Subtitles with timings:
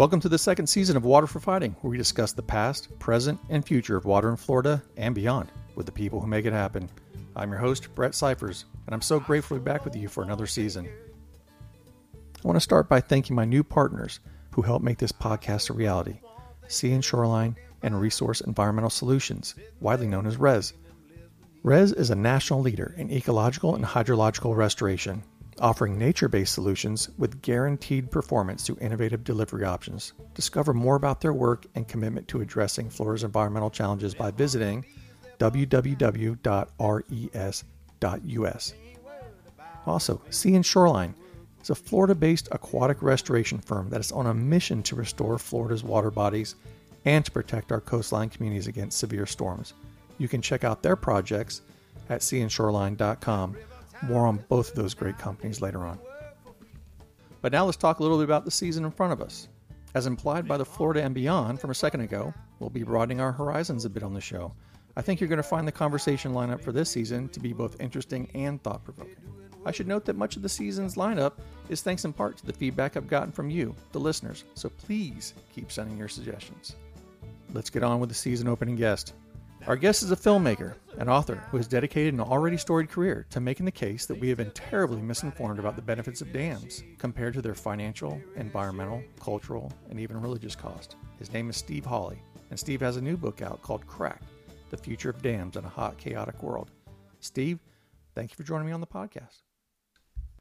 [0.00, 3.38] Welcome to the second season of Water for Fighting, where we discuss the past, present,
[3.50, 6.88] and future of water in Florida and beyond with the people who make it happen.
[7.36, 10.24] I'm your host, Brett Cyphers, and I'm so grateful to be back with you for
[10.24, 10.88] another season.
[12.16, 14.20] I want to start by thanking my new partners
[14.54, 16.20] who helped make this podcast a reality
[16.66, 20.72] Sea and Shoreline and Resource Environmental Solutions, widely known as RES.
[21.62, 25.22] RES is a national leader in ecological and hydrological restoration
[25.58, 30.12] offering nature based solutions with guaranteed performance through innovative delivery options.
[30.34, 34.84] Discover more about their work and commitment to addressing Florida's environmental challenges by visiting
[35.38, 36.34] www.res.us.
[39.86, 41.14] Also, Sea and Shoreline
[41.62, 45.82] is a Florida based aquatic restoration firm that is on a mission to restore Florida's
[45.82, 46.54] water bodies
[47.04, 49.72] and to protect our coastline communities against severe storms.
[50.18, 51.62] You can check out their projects
[52.10, 53.56] at seaandshoreline.com
[54.02, 55.98] more on both of those great companies later on.
[57.42, 59.48] But now let's talk a little bit about the season in front of us.
[59.94, 63.32] As implied by the Florida and Beyond from a second ago, we'll be broadening our
[63.32, 64.52] horizons a bit on the show.
[64.96, 67.80] I think you're going to find the conversation lineup for this season to be both
[67.80, 69.16] interesting and thought provoking.
[69.64, 71.34] I should note that much of the season's lineup
[71.68, 75.34] is thanks in part to the feedback I've gotten from you, the listeners, so please
[75.54, 76.76] keep sending your suggestions.
[77.52, 79.14] Let's get on with the season opening guest.
[79.66, 83.40] Our guest is a filmmaker, an author who has dedicated an already storied career to
[83.40, 87.34] making the case that we have been terribly misinformed about the benefits of dams compared
[87.34, 90.96] to their financial, environmental, cultural, and even religious cost.
[91.18, 94.24] His name is Steve Hawley, and Steve has a new book out called Cracked
[94.70, 96.70] The Future of Dams in a Hot, Chaotic World.
[97.20, 97.58] Steve,
[98.14, 99.42] thank you for joining me on the podcast.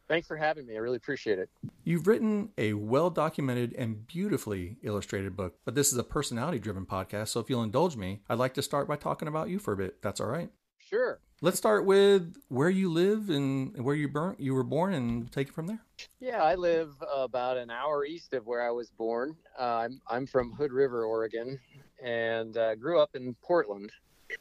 [0.10, 0.76] Thanks for having me.
[0.76, 1.50] I really appreciate it.
[1.84, 6.88] You've written a well documented and beautifully illustrated book, but this is a personality driven
[6.88, 7.28] podcast.
[7.30, 9.78] So if you'll indulge me, I'd like to start by talking about you for a
[9.78, 10.02] bit.
[10.02, 10.50] That's all right.
[10.80, 11.20] Sure.
[11.42, 15.50] Let's start with where you live and where you burnt you were born and take
[15.50, 15.80] it from there.
[16.20, 19.36] Yeah, I live about an hour east of where I was born.
[19.58, 21.60] Uh, I'm I'm from Hood River, Oregon,
[22.04, 23.92] and uh, grew up in Portland.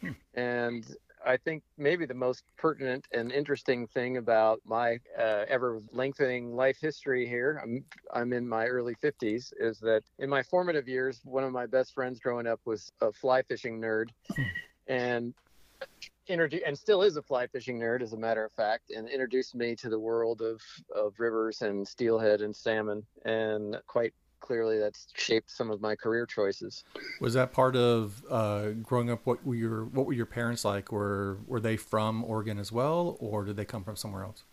[0.01, 0.13] Hmm.
[0.35, 0.87] And
[1.29, 6.79] I think maybe the most pertinent and interesting thing about my uh, ever lengthening life
[6.81, 7.85] history here, I'm,
[8.15, 11.93] I'm in my early 50s, is that in my formative years, one of my best
[11.93, 14.09] friends growing up was a fly fishing nerd.
[14.89, 15.35] and
[16.29, 19.55] introduced and still is a fly fishing nerd as a matter of fact and introduced
[19.55, 20.61] me to the world of
[20.95, 26.27] of rivers and steelhead and salmon and quite clearly that's shaped some of my career
[26.27, 26.85] choices.
[27.21, 29.27] Was that part of uh, growing up?
[29.27, 30.93] What were your What were your parents like?
[30.93, 34.45] Were Were they from Oregon as well, or did they come from somewhere else?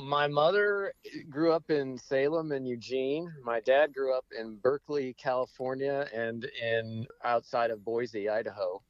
[0.00, 0.92] My mother
[1.28, 3.32] grew up in Salem and Eugene.
[3.42, 8.80] My dad grew up in Berkeley, California, and in outside of Boise, Idaho.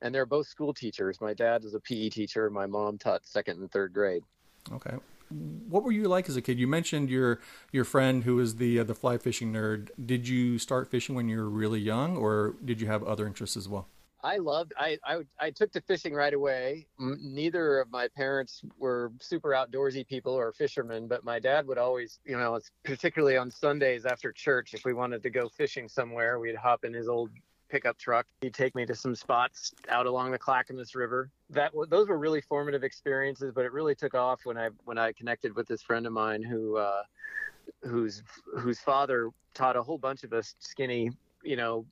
[0.00, 1.20] And they're both school teachers.
[1.20, 2.50] My dad is a PE teacher.
[2.50, 4.24] My mom taught second and third grade.
[4.72, 4.96] Okay
[5.32, 6.58] what were you like as a kid?
[6.58, 7.40] You mentioned your
[7.72, 9.90] your friend who was the uh, the fly fishing nerd.
[10.04, 13.56] Did you start fishing when you were really young, or did you have other interests
[13.56, 13.88] as well?
[14.24, 14.72] I loved.
[14.76, 16.86] I I, I took to fishing right away.
[16.98, 22.20] Neither of my parents were super outdoorsy people or fishermen, but my dad would always,
[22.24, 26.54] you know, particularly on Sundays after church, if we wanted to go fishing somewhere, we'd
[26.54, 27.30] hop in his old
[27.72, 28.26] pickup truck.
[28.42, 31.30] He'd take me to some spots out along the Clackamas River.
[31.48, 35.12] That those were really formative experiences, but it really took off when I when I
[35.12, 37.02] connected with this friend of mine who uh,
[37.82, 38.22] whose
[38.58, 41.10] whose father taught a whole bunch of us skinny,
[41.42, 41.86] you know,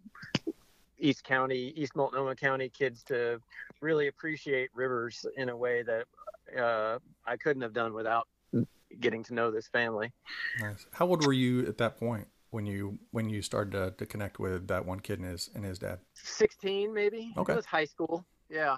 [0.98, 3.41] East County, East Multnomah County kids to
[3.80, 6.04] really appreciate rivers in a way that
[6.62, 8.28] uh, I couldn't have done without
[9.00, 10.12] getting to know this family.
[10.60, 10.86] Nice.
[10.92, 12.28] How old were you at that point?
[12.50, 15.64] When you when you started to, to connect with that one kid and his and
[15.64, 15.98] his dad?
[16.14, 17.32] Sixteen, maybe.
[17.36, 17.52] Okay.
[17.52, 18.24] It was high school.
[18.48, 18.76] Yeah.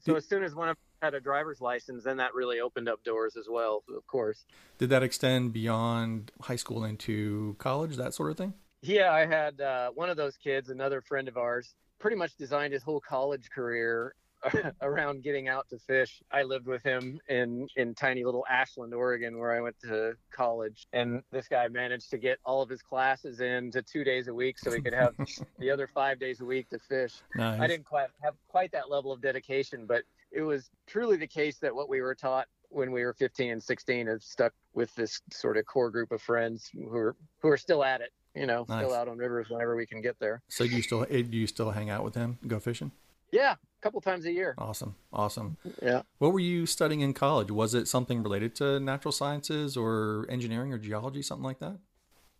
[0.00, 2.88] So Did, as soon as one of had a driver's license, then that really opened
[2.88, 3.82] up doors as well.
[3.94, 4.44] Of course.
[4.78, 8.54] Did that extend beyond high school into college, that sort of thing?
[8.82, 12.72] Yeah, I had uh, one of those kids, another friend of ours, pretty much designed
[12.72, 14.14] his whole college career
[14.82, 16.22] around getting out to fish.
[16.30, 20.86] I lived with him in in tiny little Ashland, Oregon, where I went to college,
[20.92, 24.34] and this guy managed to get all of his classes in to two days a
[24.34, 25.14] week, so he could have
[25.58, 27.14] the other five days a week to fish.
[27.34, 27.60] Nice.
[27.60, 30.02] I didn't quite have quite that level of dedication, but
[30.32, 33.62] it was truly the case that what we were taught when we were 15 and
[33.62, 37.56] 16 have stuck with this sort of core group of friends who are who are
[37.56, 38.84] still at it you know nice.
[38.84, 41.46] still out on rivers whenever we can get there so do you still do you
[41.46, 42.90] still hang out with him go fishing
[43.36, 44.54] yeah, a couple times a year.
[44.58, 45.56] Awesome, awesome.
[45.82, 46.02] Yeah.
[46.18, 47.50] What were you studying in college?
[47.50, 51.78] Was it something related to natural sciences or engineering or geology, something like that?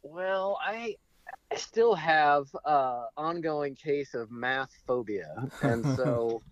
[0.03, 0.97] Well, I
[1.57, 6.43] still have uh, ongoing case of math phobia, and so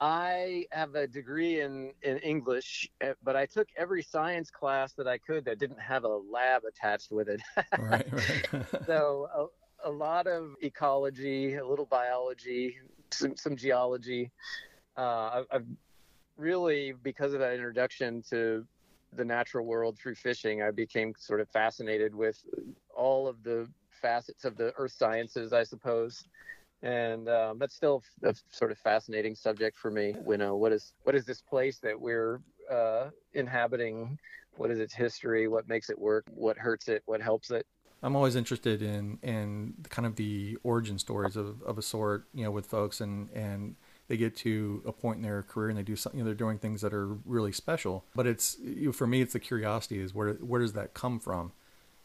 [0.00, 5.06] I have a degree in, in English, eh, but I took every science class that
[5.06, 7.40] I could that didn't have a lab attached with it.
[7.78, 8.64] right, right.
[8.86, 9.28] so
[9.84, 12.76] a, a, lot of ecology, a little biology,
[13.14, 14.30] some, some geology.
[14.96, 15.66] Uh, I've, I've
[16.36, 18.66] really, because of that introduction to
[19.16, 22.38] the natural world through fishing, I became sort of fascinated with
[22.94, 23.68] all of the
[24.02, 26.24] facets of the earth sciences, I suppose
[26.84, 30.14] and um, that's still a sort of fascinating subject for me.
[30.28, 32.40] You know, what is what is this place that we're
[32.70, 34.18] uh, inhabiting?
[34.56, 35.48] What is its history?
[35.48, 36.26] What makes it work?
[36.34, 37.02] What hurts it?
[37.06, 37.66] What helps it?
[38.02, 42.44] I'm always interested in in kind of the origin stories of, of a sort, you
[42.44, 43.76] know, with folks and and
[44.08, 46.34] they get to a point in their career and they do something, you know, they're
[46.34, 48.04] doing things that are really special.
[48.14, 51.18] But it's you know, for me, it's the curiosity is where where does that come
[51.18, 51.52] from,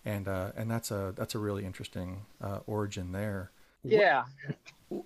[0.06, 3.52] and uh, and that's a that's a really interesting uh, origin there.
[3.84, 4.26] Yeah.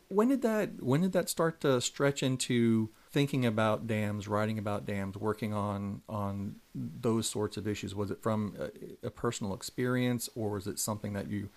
[0.07, 4.85] When did that when did that start to stretch into thinking about dams, writing about
[4.85, 6.56] dams, working on on
[7.04, 7.94] those sorts of issues?
[7.94, 11.50] Was it from a, a personal experience, or was it something that you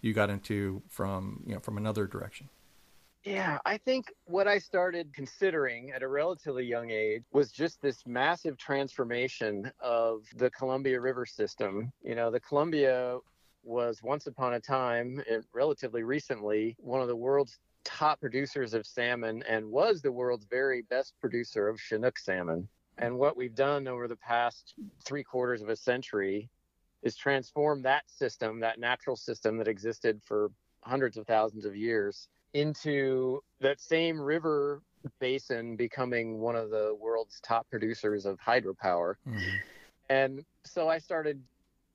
[0.00, 2.48] you got into from you know from another direction?
[3.24, 8.04] Yeah, I think what I started considering at a relatively young age was just this
[8.04, 11.92] massive transformation of the Columbia River system.
[12.02, 13.18] You know, the Columbia
[13.62, 18.86] was once upon a time, and relatively recently, one of the world's top producers of
[18.86, 22.68] salmon and was the world's very best producer of Chinook salmon.
[22.98, 24.74] And what we've done over the past
[25.04, 26.48] three quarters of a century
[27.02, 30.50] is transform that system, that natural system that existed for
[30.82, 34.82] hundreds of thousands of years, into that same river
[35.18, 39.14] basin becoming one of the world's top producers of hydropower.
[39.26, 39.56] Mm-hmm.
[40.10, 41.42] And so I started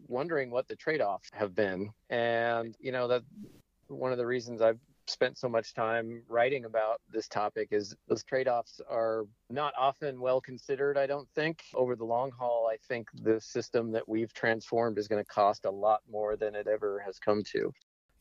[0.08, 1.92] wondering what the trade-offs have been.
[2.10, 3.24] And you know that
[3.88, 4.80] one of the reasons I've
[5.10, 10.42] spent so much time writing about this topic is those trade-offs are not often well
[10.42, 14.98] considered i don't think over the long haul i think the system that we've transformed
[14.98, 17.72] is going to cost a lot more than it ever has come to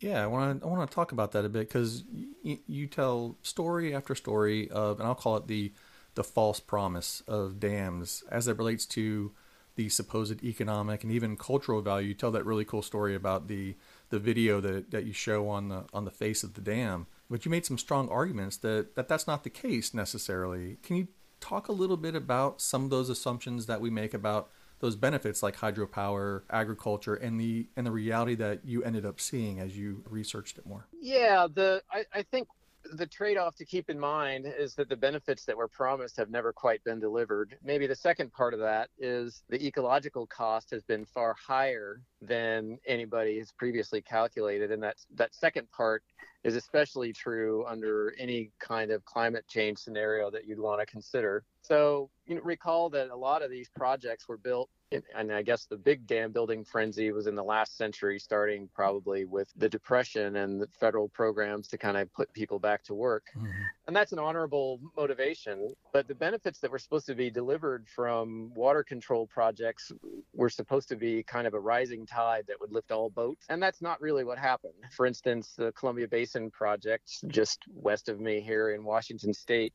[0.01, 2.05] yeah i want to i want to talk about that a bit because
[2.45, 5.73] y- you tell story after story of and i'll call it the
[6.15, 9.33] the false promise of dams as it relates to
[9.77, 12.09] the supposed economic and even cultural value.
[12.09, 13.77] You tell that really cool story about the
[14.11, 17.07] the video that, that you show on the on the face of the dam.
[17.29, 20.79] But you made some strong arguments that, that that's not the case necessarily.
[20.83, 21.09] Can you
[21.41, 24.49] talk a little bit about some of those assumptions that we make about
[24.79, 29.59] those benefits like hydropower, agriculture, and the and the reality that you ended up seeing
[29.59, 30.87] as you researched it more?
[31.01, 32.49] Yeah, the I, I think
[32.93, 36.53] the trade-off to keep in mind is that the benefits that were promised have never
[36.53, 37.57] quite been delivered.
[37.65, 42.79] Maybe the second part of that is the ecological cost has been far higher than
[42.87, 46.03] anybody has previously calculated, and that that second part
[46.45, 51.43] is especially true under any kind of climate change scenario that you'd want to consider.
[51.63, 55.67] So, you know, recall that a lot of these projects were built and I guess
[55.67, 60.37] the big dam building frenzy was in the last century, starting probably with the Depression
[60.37, 63.25] and the federal programs to kind of put people back to work.
[63.37, 63.51] Mm-hmm.
[63.89, 65.75] And that's an honorable motivation.
[65.93, 69.91] But the benefits that were supposed to be delivered from water control projects
[70.33, 73.47] were supposed to be kind of a rising tide that would lift all boats.
[73.49, 74.75] And that's not really what happened.
[74.93, 79.73] For instance, the Columbia Basin project, just west of me here in Washington State,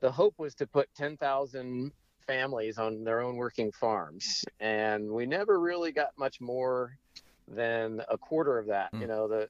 [0.00, 1.90] the hope was to put 10,000
[2.26, 4.44] families on their own working farms.
[4.60, 6.98] And we never really got much more
[7.48, 8.92] than a quarter of that.
[8.92, 9.00] Mm.
[9.00, 9.48] You know, the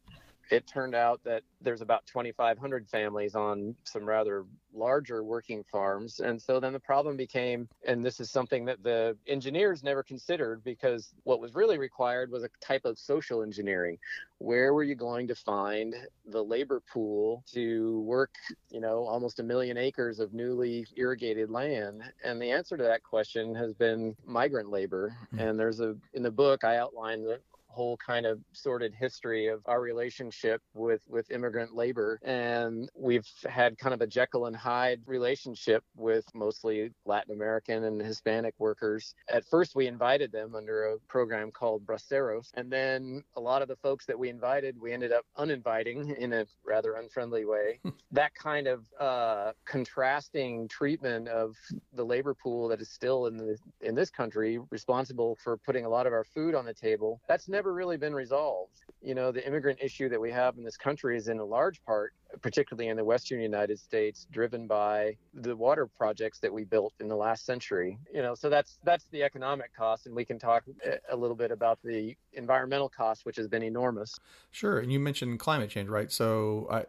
[0.51, 6.21] it turned out that there's about 2,500 families on some rather larger working farms.
[6.21, 10.63] And so then the problem became, and this is something that the engineers never considered
[10.63, 13.99] because what was really required was a type of social engineering.
[14.39, 15.95] Where were you going to find
[16.27, 18.35] the labor pool to work,
[18.71, 22.03] you know, almost a million acres of newly irrigated land?
[22.23, 25.17] And the answer to that question has been migrant labor.
[25.27, 25.39] Mm-hmm.
[25.39, 27.41] And there's a, in the book, I outline the
[27.77, 33.77] whole kind of sordid history of our relationship with with immigrant labor and we've had
[33.77, 39.15] kind of a Jekyll and Hyde relationship with mostly Latin American and Hispanic workers.
[39.29, 43.69] At first we invited them under a program called Braceros and then a lot of
[43.69, 47.79] the folks that we invited we ended up uninviting in a rather unfriendly way.
[48.11, 51.55] that kind of uh, contrasting treatment of
[51.93, 55.89] the labor pool that is still in the in this country responsible for putting a
[55.89, 58.85] lot of our food on the table that's never never really been resolved.
[59.07, 61.81] You know, the immigrant issue that we have in this country is in a large
[61.85, 66.93] part particularly in the western United States, driven by the water projects that we built
[67.01, 67.99] in the last century.
[68.13, 71.37] You know, so that's that's the economic cost, and we can talk eh, a little
[71.37, 74.19] bit about the environmental cost, which has been enormous.
[74.51, 76.11] Sure, and you mentioned climate change, right?
[76.11, 76.89] So I, at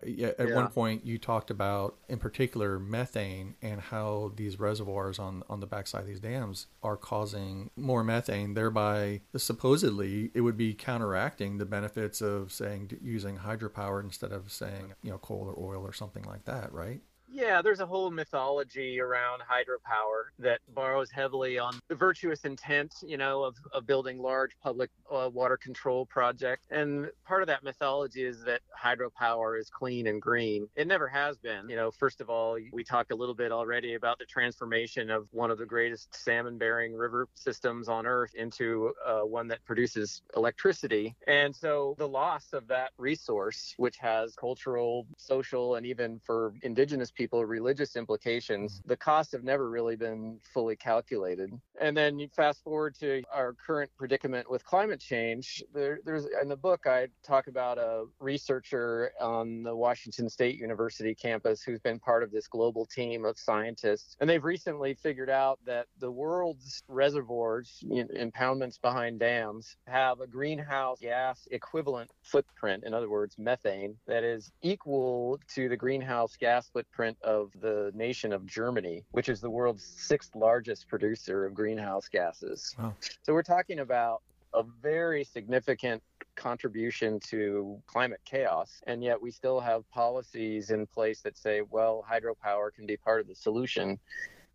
[0.50, 0.56] yeah.
[0.56, 5.68] one point you talked about, in particular, methane and how these reservoirs on on the
[5.68, 11.66] backside of these dams are causing more methane, thereby supposedly it would be counteracting the
[12.08, 16.24] benefits of saying using hydropower instead of saying you know coal or oil or something
[16.24, 17.02] like that, right?
[17.30, 23.18] Yeah, there's a whole mythology around hydropower that borrows heavily on the virtuous intent, you
[23.18, 26.66] know, of, of building large public uh, water control projects.
[26.72, 30.70] And part of that mythology is that hydropower is clean and green.
[30.76, 31.70] It never has been.
[31.70, 35.28] You know, first of all, we talked a little bit already about the transformation of
[35.32, 40.22] one of the greatest salmon bearing river systems on earth into uh, one that produces
[40.36, 41.16] electricity.
[41.28, 47.12] And so the loss of that resource, which has cultural, social, and even for indigenous
[47.18, 48.90] people religious implications, mm-hmm.
[48.90, 51.52] the costs have never really been fully calculated.
[51.82, 55.64] And then you fast forward to our current predicament with climate change.
[55.74, 61.16] There, there's in the book I talk about a researcher on the Washington State University
[61.16, 65.60] campus who's been part of this global team of scientists, and they've recently figured out
[65.66, 72.84] that the world's reservoirs, impoundments behind dams, have a greenhouse gas equivalent footprint.
[72.86, 77.92] In other words, methane that is equal to the greenhouse gas footprint footprint of the
[77.96, 82.76] nation of Germany, which is the world's sixth largest producer of greenhouse gases.
[82.80, 82.94] Wow.
[83.24, 84.22] So we're talking about
[84.54, 86.02] a very significant
[86.36, 88.82] contribution to climate chaos.
[88.88, 93.22] And yet we still have policies in place that say, well, hydropower can be part
[93.22, 94.00] of the solution,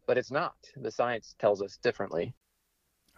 [0.07, 0.55] but it's not.
[0.77, 2.35] The science tells us differently.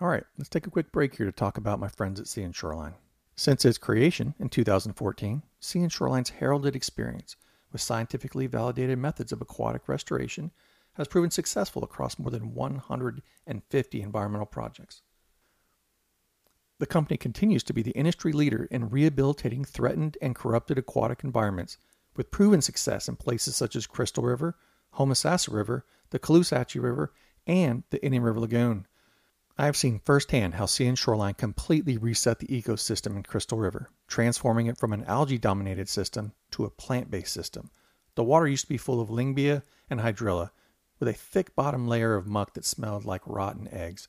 [0.00, 2.42] All right, let's take a quick break here to talk about my friends at Sea
[2.42, 2.94] and Shoreline.
[3.36, 7.36] Since its creation in 2014, Sea and Shoreline's heralded experience
[7.74, 10.52] with scientifically validated methods of aquatic restoration
[10.92, 15.02] has proven successful across more than 150 environmental projects.
[16.78, 21.76] The company continues to be the industry leader in rehabilitating threatened and corrupted aquatic environments
[22.14, 24.56] with proven success in places such as Crystal River,
[24.94, 27.12] Homosassa River, the Caloosahatchee River,
[27.44, 28.86] and the Indian River Lagoon.
[29.56, 33.88] I have seen firsthand how Sea and Shoreline completely reset the ecosystem in Crystal River,
[34.08, 37.70] transforming it from an algae dominated system to a plant based system.
[38.16, 40.50] The water used to be full of Lyngbya and hydrilla,
[40.98, 44.08] with a thick bottom layer of muck that smelled like rotten eggs.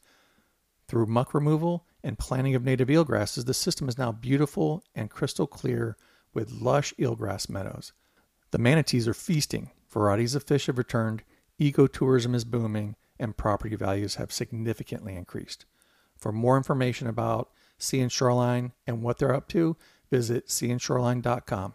[0.88, 5.46] Through muck removal and planting of native eelgrasses, the system is now beautiful and crystal
[5.46, 5.96] clear
[6.34, 7.94] with lush eelgrass meadows.
[8.50, 11.22] The manatees are feasting, varieties of fish have returned,
[11.60, 15.66] ecotourism is booming, and property values have significantly increased.
[16.18, 19.76] For more information about Sea and Shoreline and what they're up to,
[20.10, 21.74] visit seaandshoreline.com.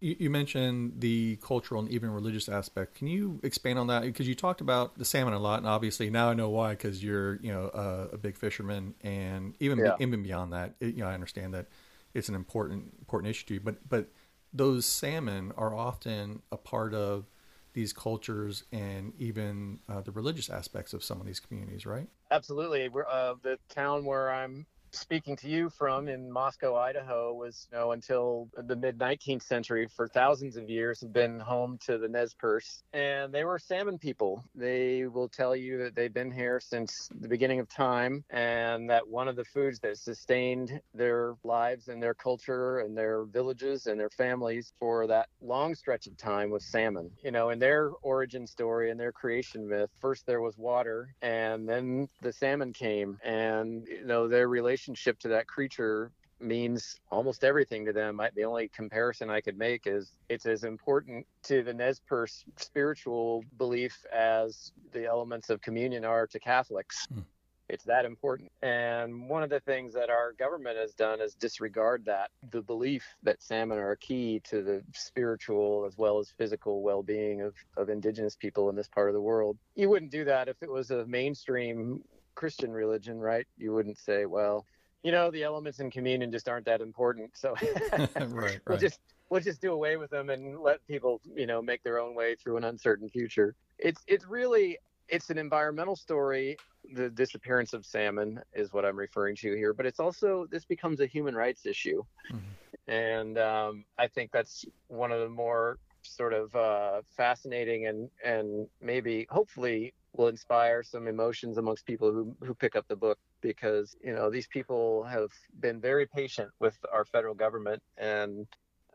[0.00, 2.94] You, you mentioned the cultural and even religious aspect.
[2.94, 4.02] Can you expand on that?
[4.02, 6.70] Because you talked about the salmon a lot, and obviously now I know why.
[6.70, 9.96] Because you're, you know, a, a big fisherman, and even yeah.
[10.00, 11.66] even beyond that, it, you know, I understand that
[12.14, 13.60] it's an important important issue to you.
[13.60, 14.08] But but
[14.52, 17.26] those salmon are often a part of
[17.72, 22.08] these cultures and even uh, the religious aspects of some of these communities, right?
[22.30, 22.88] Absolutely.
[22.88, 27.78] We're, uh, the town where I'm speaking to you from in Moscow, Idaho, was you
[27.78, 32.08] know until the mid 19th century for thousands of years have been home to the
[32.08, 34.44] Nez Perce, and they were salmon people.
[34.54, 39.06] They will tell you that they've been here since the beginning of time, and that
[39.06, 43.98] one of the foods that sustained their lives and their culture and their villages and
[43.98, 47.10] their families for that long stretch of time was salmon.
[47.22, 51.68] You know, in their origin story and their creation myth, first there was water, and
[51.68, 56.10] then the salmon came, and you know their relationship relationship to that creature
[56.40, 58.18] means almost everything to them.
[58.18, 62.44] I, the only comparison I could make is it's as important to the Nez Perce
[62.56, 67.06] spiritual belief as the elements of communion are to Catholics.
[67.12, 67.20] Hmm.
[67.68, 68.50] It's that important.
[68.62, 73.04] And one of the things that our government has done is disregard that the belief
[73.22, 77.54] that salmon are a key to the spiritual as well as physical well being of,
[77.76, 79.56] of indigenous people in this part of the world.
[79.76, 82.02] You wouldn't do that if it was a mainstream
[82.40, 83.46] Christian religion, right?
[83.58, 84.64] You wouldn't say, well,
[85.02, 87.32] you know, the elements in communion just aren't that important.
[87.36, 87.54] So
[87.92, 88.60] right, right.
[88.66, 92.00] we'll just we'll just do away with them and let people, you know, make their
[92.00, 93.54] own way through an uncertain future.
[93.78, 94.78] It's it's really
[95.10, 96.56] it's an environmental story.
[96.94, 101.00] The disappearance of salmon is what I'm referring to here, but it's also this becomes
[101.00, 102.90] a human rights issue, mm-hmm.
[102.90, 108.66] and um, I think that's one of the more sort of uh, fascinating and and
[108.80, 113.96] maybe hopefully will inspire some emotions amongst people who, who pick up the book because
[114.02, 118.46] you know these people have been very patient with our federal government and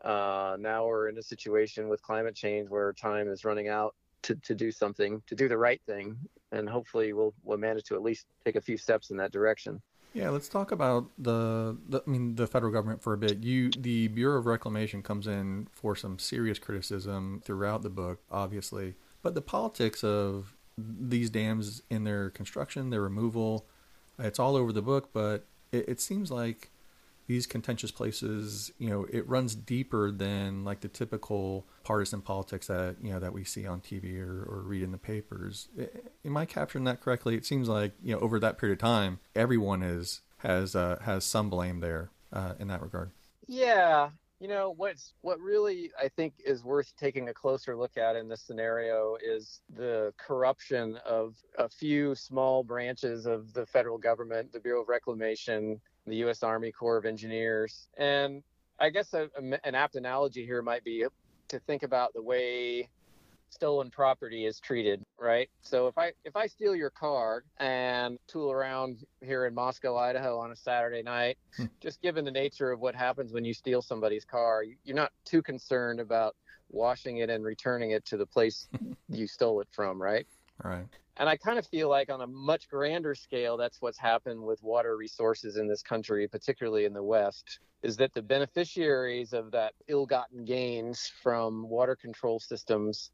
[0.04, 4.34] uh, now we're in a situation with climate change where time is running out to,
[4.36, 6.16] to do something to do the right thing
[6.52, 9.80] and hopefully we'll we'll manage to at least take a few steps in that direction
[10.16, 13.44] yeah, let's talk about the, the, I mean the federal government for a bit.
[13.44, 18.94] You the Bureau of Reclamation comes in for some serious criticism throughout the book, obviously.
[19.20, 23.66] But the politics of these dams in their construction, their removal,
[24.18, 26.70] it's all over the book, but it, it seems like
[27.26, 32.96] these contentious places, you know, it runs deeper than like the typical partisan politics that
[33.02, 35.68] you know that we see on TV or, or read in the papers.
[36.24, 37.34] Am I capturing that correctly?
[37.34, 41.24] It seems like you know over that period of time, everyone is has uh, has
[41.24, 43.10] some blame there uh, in that regard.
[43.48, 48.16] Yeah, you know what's what really I think is worth taking a closer look at
[48.16, 54.52] in this scenario is the corruption of a few small branches of the federal government,
[54.52, 56.42] the Bureau of Reclamation, the U.S.
[56.42, 57.88] Army Corps of Engineers.
[57.96, 58.42] And
[58.78, 61.06] I guess a, a, an apt analogy here might be
[61.48, 62.88] to think about the way
[63.50, 65.48] stolen property is treated, right?
[65.60, 70.38] So if I if I steal your car and tool around here in Moscow, Idaho
[70.38, 71.66] on a Saturday night, hmm.
[71.80, 75.42] just given the nature of what happens when you steal somebody's car, you're not too
[75.42, 76.36] concerned about
[76.70, 78.68] washing it and returning it to the place
[79.08, 80.26] you stole it from, right?
[80.62, 80.86] Right.
[81.18, 84.62] And I kind of feel like on a much grander scale, that's what's happened with
[84.62, 89.72] water resources in this country, particularly in the West, is that the beneficiaries of that
[89.88, 93.12] ill gotten gains from water control systems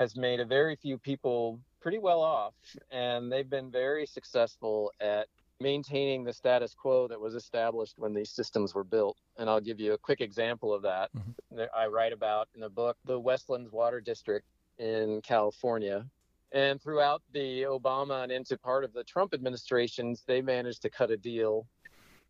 [0.00, 2.54] has made a very few people pretty well off.
[2.90, 5.28] And they've been very successful at
[5.60, 9.16] maintaining the status quo that was established when these systems were built.
[9.38, 11.10] And I'll give you a quick example of that.
[11.16, 11.62] Mm-hmm.
[11.74, 14.46] I write about in the book the Westlands Water District
[14.78, 16.04] in California,
[16.52, 21.10] and throughout the Obama and into part of the Trump administrations, they managed to cut
[21.10, 21.66] a deal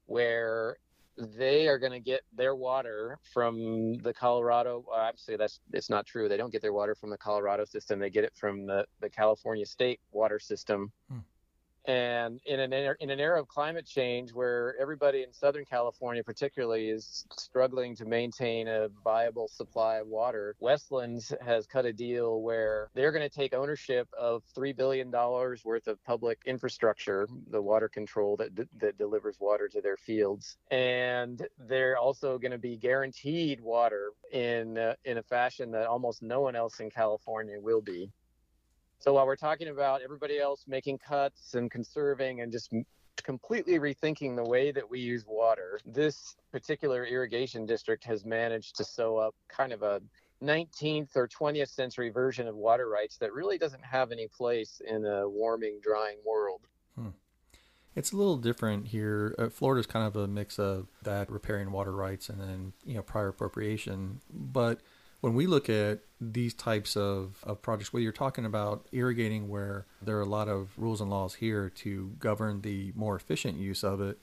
[0.07, 0.77] where
[1.17, 4.85] they are going to get their water from the Colorado.
[4.93, 6.29] Obviously, that's it's not true.
[6.29, 7.99] They don't get their water from the Colorado system.
[7.99, 10.93] They get it from the the California state water system.
[11.11, 11.19] Hmm.
[11.87, 16.89] And in an in an era of climate change, where everybody in Southern California, particularly,
[16.89, 22.89] is struggling to maintain a viable supply of water, Westlands has cut a deal where
[22.95, 27.89] they're going to take ownership of three billion dollars worth of public infrastructure, the water
[27.89, 33.61] control that that delivers water to their fields, and they're also going to be guaranteed
[33.61, 38.11] water in uh, in a fashion that almost no one else in California will be.
[39.07, 42.73] So while we're talking about everybody else making cuts and conserving and just
[43.23, 48.85] completely rethinking the way that we use water, this particular irrigation district has managed to
[48.85, 50.03] sew up kind of a
[50.43, 55.07] 19th or 20th century version of water rights that really doesn't have any place in
[55.07, 56.63] a warming, drying world.
[56.97, 57.11] Hmm.
[57.95, 59.37] It's a little different here.
[59.39, 63.03] Uh, Florida's kind of a mix of that riparian water rights and then you know
[63.03, 64.81] prior appropriation, but
[65.27, 69.85] when we look at these types of, of projects, whether you're talking about irrigating where
[70.01, 73.83] there are a lot of rules and laws here to govern the more efficient use
[73.83, 74.21] of it,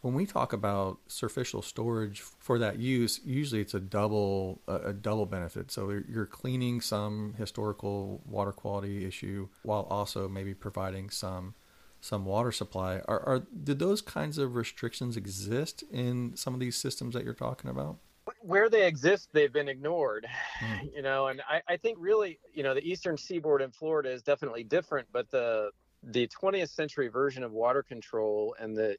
[0.00, 5.26] when we talk about surficial storage for that use, usually it's a double a, double
[5.26, 5.70] benefit.
[5.70, 11.54] So you're cleaning some historical water quality issue while also maybe providing some
[12.00, 13.00] some water supply.
[13.06, 17.32] Are, are did those kinds of restrictions exist in some of these systems that you're
[17.32, 17.98] talking about?
[18.42, 20.26] Where they exist, they've been ignored,
[20.60, 20.94] mm.
[20.94, 24.22] you know, and I, I think really, you know, the eastern seaboard in Florida is
[24.22, 25.70] definitely different, but the
[26.04, 28.96] the 20th century version of water control and the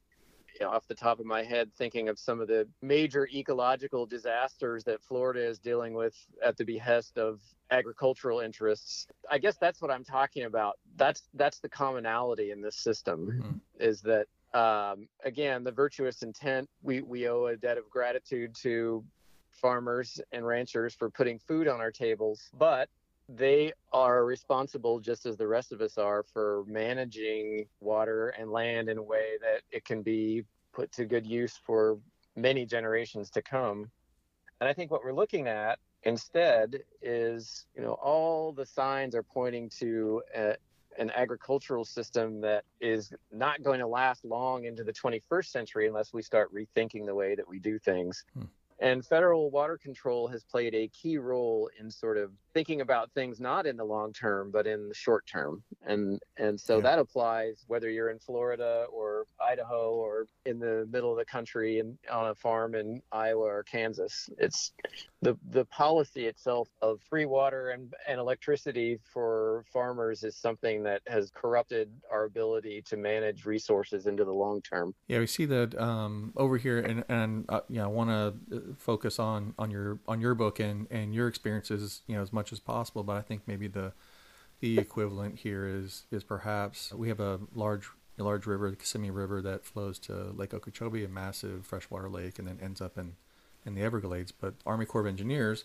[0.58, 4.06] you know, off the top of my head thinking of some of the major ecological
[4.06, 9.08] disasters that Florida is dealing with at the behest of agricultural interests.
[9.30, 10.78] I guess that's what I'm talking about.
[10.96, 13.84] That's that's the commonality in this system mm.
[13.84, 14.26] is that
[14.58, 19.04] um, again the virtuous intent we we owe a debt of gratitude to
[19.54, 22.88] farmers and ranchers for putting food on our tables, but
[23.28, 28.88] they are responsible just as the rest of us are for managing water and land
[28.88, 31.98] in a way that it can be put to good use for
[32.36, 33.90] many generations to come.
[34.60, 39.22] And I think what we're looking at instead is, you know, all the signs are
[39.22, 40.56] pointing to a,
[40.98, 46.12] an agricultural system that is not going to last long into the 21st century unless
[46.12, 48.24] we start rethinking the way that we do things.
[48.34, 48.44] Hmm.
[48.84, 53.40] And federal water control has played a key role in sort of thinking about things
[53.40, 55.62] not in the long term but in the short term.
[55.84, 56.82] And and so Yeah.
[56.82, 61.80] that applies whether you're in Florida or Idaho or in the middle of the country
[61.80, 64.30] and on a farm in Iowa or Kansas.
[64.38, 64.72] It's
[65.20, 71.02] the the policy itself of free water and, and electricity for farmers is something that
[71.08, 74.94] has corrupted our ability to manage resources into the long term.
[75.08, 79.18] Yeah, we see that um, over here, and and uh, yeah, I want to focus
[79.18, 82.60] on on your on your book and and your experiences, you know, as much as
[82.60, 83.02] possible.
[83.02, 83.92] But I think maybe the
[84.60, 89.10] the equivalent here is is perhaps we have a large a large river, the Kissimmee
[89.10, 93.16] River, that flows to Lake Okeechobee, a massive freshwater lake, and then ends up in
[93.66, 94.32] in the Everglades.
[94.32, 95.64] But Army Corps of Engineers,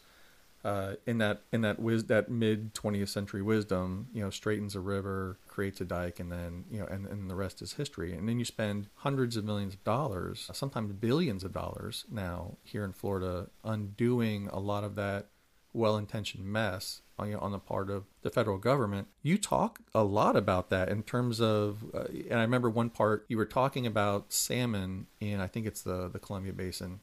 [0.63, 4.80] uh, in that in that wis- that mid 20th century wisdom, you know, straightens a
[4.80, 8.13] river, creates a dike, and then you know, and, and the rest is history.
[8.13, 12.84] And then you spend hundreds of millions of dollars, sometimes billions of dollars now here
[12.84, 15.28] in Florida, undoing a lot of that
[15.73, 19.08] well-intentioned mess on, you know, on the part of the federal government.
[19.21, 23.25] You talk a lot about that in terms of, uh, and I remember one part
[23.27, 27.01] you were talking about salmon in, I think it's the the Columbia Basin,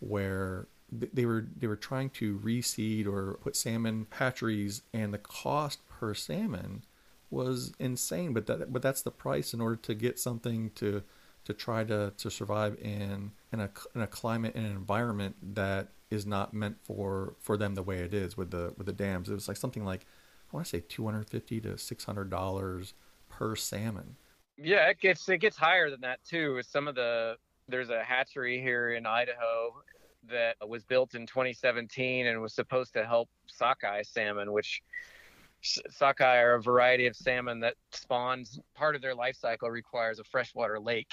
[0.00, 5.86] where they were they were trying to reseed or put salmon hatcheries, and the cost
[5.88, 6.84] per salmon
[7.30, 8.32] was insane.
[8.32, 11.02] But that but that's the price in order to get something to
[11.44, 15.88] to try to, to survive in in a, in a climate and an environment that
[16.10, 19.28] is not meant for, for them the way it is with the with the dams.
[19.28, 20.06] It was like something like
[20.52, 22.94] I want to say two hundred fifty to six hundred dollars
[23.28, 24.16] per salmon.
[24.56, 26.54] Yeah, it gets it gets higher than that too.
[26.54, 27.36] With some of the
[27.68, 29.82] there's a hatchery here in Idaho
[30.30, 34.82] that was built in 2017 and was supposed to help sockeye salmon, which
[35.90, 38.58] sockeye are a variety of salmon that spawns.
[38.74, 41.12] Part of their life cycle requires a freshwater lake,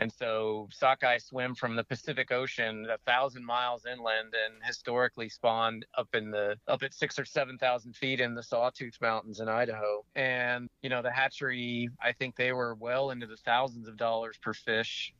[0.00, 5.84] and so sockeye swim from the Pacific Ocean a thousand miles inland and historically spawned
[5.96, 9.48] up in the up at six or seven thousand feet in the Sawtooth Mountains in
[9.48, 10.04] Idaho.
[10.16, 14.38] And you know the hatchery, I think they were well into the thousands of dollars
[14.42, 15.12] per fish.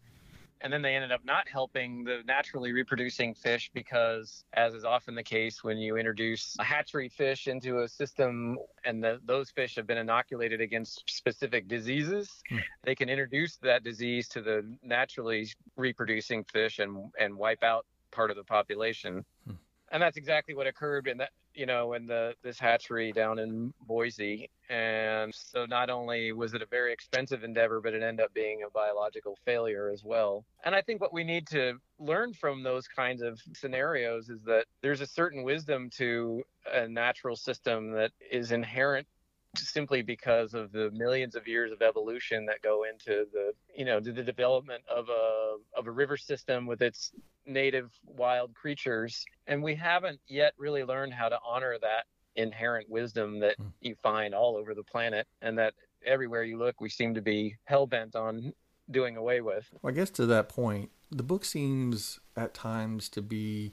[0.63, 5.15] And then they ended up not helping the naturally reproducing fish because, as is often
[5.15, 9.77] the case when you introduce a hatchery fish into a system and the, those fish
[9.77, 12.59] have been inoculated against specific diseases, Hmm.
[12.83, 18.31] they can introduce that disease to the naturally reproducing fish and and wipe out part
[18.31, 19.25] of the population.
[19.47, 19.55] Hmm.
[19.93, 23.73] And that's exactly what occurred in that you know in the this hatchery down in
[23.87, 24.51] Boise.
[24.69, 28.63] And so not only was it a very expensive endeavor, but it ended up being
[28.63, 30.45] a biological failure as well.
[30.65, 34.67] And I think what we need to learn from those kinds of scenarios is that
[34.81, 39.09] there's a certain wisdom to a natural system that is inherent
[39.57, 43.99] simply because of the millions of years of evolution that go into the you know
[44.01, 47.13] the development of a of a river system with its
[47.47, 52.05] native wild creatures and we haven't yet really learned how to honor that
[52.37, 53.67] inherent wisdom that Hmm.
[53.81, 55.75] you find all over the planet and that
[56.07, 58.53] everywhere you look we seem to be hell-bent on
[58.91, 63.23] doing away with Well, I guess to that point, the book seems at times to
[63.23, 63.73] be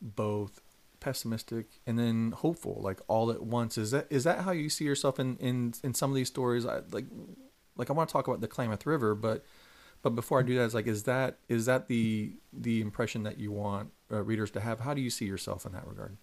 [0.00, 0.60] both
[1.00, 3.78] pessimistic and then hopeful, like all at once.
[3.78, 6.66] Is that is that how you see yourself in in, in some of these stories?
[6.66, 7.06] I, like
[7.76, 9.44] like I want to talk about the Klamath River, but
[10.02, 13.38] but before I do that, it's like is that is that the the impression that
[13.38, 14.80] you want uh, readers to have?
[14.80, 16.16] How do you see yourself in that regard?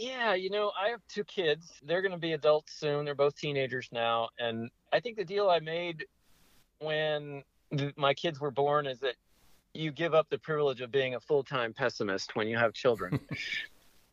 [0.00, 1.74] Yeah, you know, I have two kids.
[1.82, 3.04] They're going to be adults soon.
[3.04, 4.30] They're both teenagers now.
[4.38, 6.06] And I think the deal I made
[6.78, 7.42] when
[7.76, 9.16] th- my kids were born is that
[9.74, 13.20] you give up the privilege of being a full time pessimist when you have children.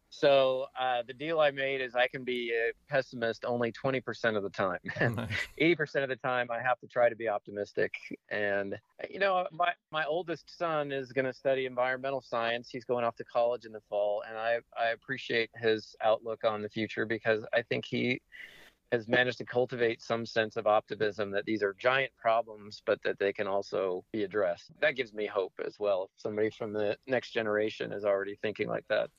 [0.10, 4.43] so uh, the deal I made is I can be a pessimist only 20% of
[4.43, 4.80] the time.
[5.62, 7.93] 80% of the time I have to try to be optimistic.
[8.30, 12.70] And, you know, my, my oldest son is going to study environmental science.
[12.72, 14.24] He's going off to college in the fall.
[14.28, 18.22] And I, I appreciate his outlook on the future because I think he
[18.93, 23.20] has managed to cultivate some sense of optimism that these are giant problems, but that
[23.20, 24.72] they can also be addressed.
[24.80, 26.04] That gives me hope as well.
[26.04, 29.10] If somebody from the next generation is already thinking like that.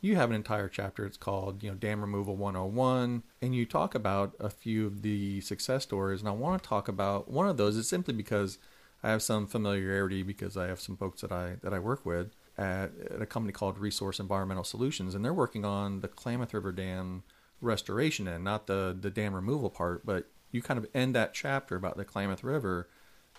[0.00, 3.94] You have an entire chapter it's called you know dam removal 101 and you talk
[3.94, 7.56] about a few of the success stories and i want to talk about one of
[7.56, 8.58] those It's simply because
[9.02, 12.34] i have some familiarity because i have some folks that i that i work with
[12.56, 16.72] at, at a company called resource environmental solutions and they're working on the klamath river
[16.72, 17.22] dam
[17.60, 21.76] restoration and not the the dam removal part but you kind of end that chapter
[21.76, 22.88] about the klamath river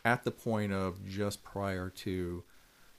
[0.06, 2.44] at the point of just prior to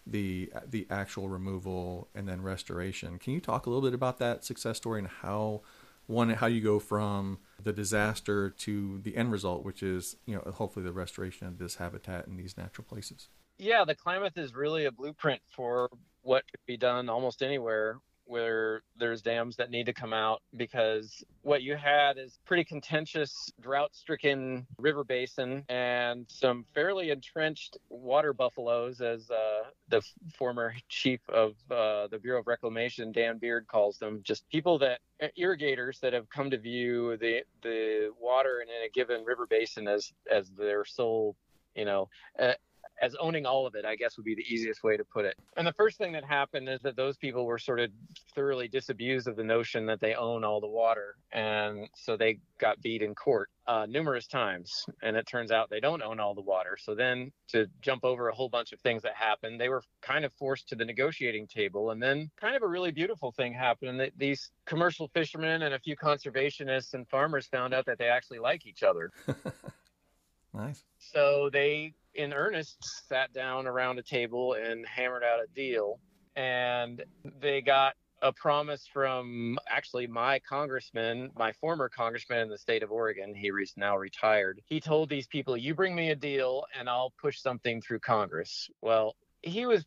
[0.06, 3.18] the the actual removal and then restoration.
[3.18, 5.62] Can you talk a little bit about that success story and how
[6.06, 10.52] one how you go from the disaster to the end result, which is you know
[10.52, 13.28] hopefully the restoration of this habitat in these natural places?
[13.58, 15.90] Yeah, the Klamath is really a blueprint for
[16.22, 17.98] what could be done almost anywhere
[18.30, 23.50] where there's dams that need to come out because what you had is pretty contentious
[23.60, 30.00] drought-stricken river basin and some fairly entrenched water buffaloes as uh, the
[30.38, 34.20] former chief of uh, the bureau of reclamation dan beard calls them.
[34.22, 35.00] Just people that
[35.36, 40.12] irrigators that have come to view the the water in a given river basin as
[40.30, 41.36] as their sole
[41.74, 42.52] you know uh,
[43.00, 45.36] as owning all of it, I guess would be the easiest way to put it.
[45.56, 47.90] And the first thing that happened is that those people were sort of
[48.34, 51.16] thoroughly disabused of the notion that they own all the water.
[51.32, 54.84] And so they got beat in court uh, numerous times.
[55.02, 56.76] And it turns out they don't own all the water.
[56.78, 60.24] So then to jump over a whole bunch of things that happened, they were kind
[60.24, 61.90] of forced to the negotiating table.
[61.90, 64.00] And then kind of a really beautiful thing happened.
[64.00, 68.40] That these commercial fishermen and a few conservationists and farmers found out that they actually
[68.40, 69.10] like each other.
[70.54, 70.84] nice.
[70.98, 75.99] So they in earnest sat down around a table and hammered out a deal.
[76.37, 77.05] And
[77.40, 82.90] they got a promise from actually my congressman, my former congressman in the state of
[82.90, 83.35] Oregon.
[83.35, 84.61] He is now retired.
[84.66, 88.70] He told these people, "You bring me a deal, and I'll push something through Congress."
[88.83, 89.87] Well, he was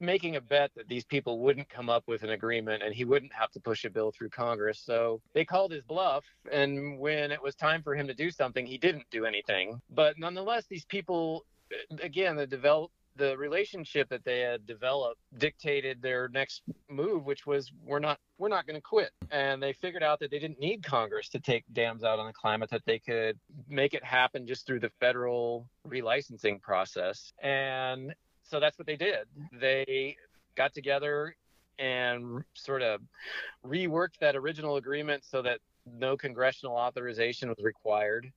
[0.00, 3.32] making a bet that these people wouldn't come up with an agreement and he wouldn't
[3.32, 4.78] have to push a bill through Congress.
[4.78, 6.24] So they called his bluff.
[6.50, 9.80] And when it was time for him to do something, he didn't do anything.
[9.90, 11.44] But nonetheless, these people
[12.02, 17.70] again, the develop the relationship that they had developed dictated their next move, which was
[17.84, 19.10] we're not we're not going to quit.
[19.30, 22.32] And they figured out that they didn't need Congress to take dams out on the
[22.32, 27.32] Klamath; that they could make it happen just through the federal relicensing process.
[27.42, 29.26] And so that's what they did.
[29.52, 30.16] They
[30.56, 31.36] got together
[31.78, 33.00] and sort of
[33.66, 38.32] reworked that original agreement so that no congressional authorization was required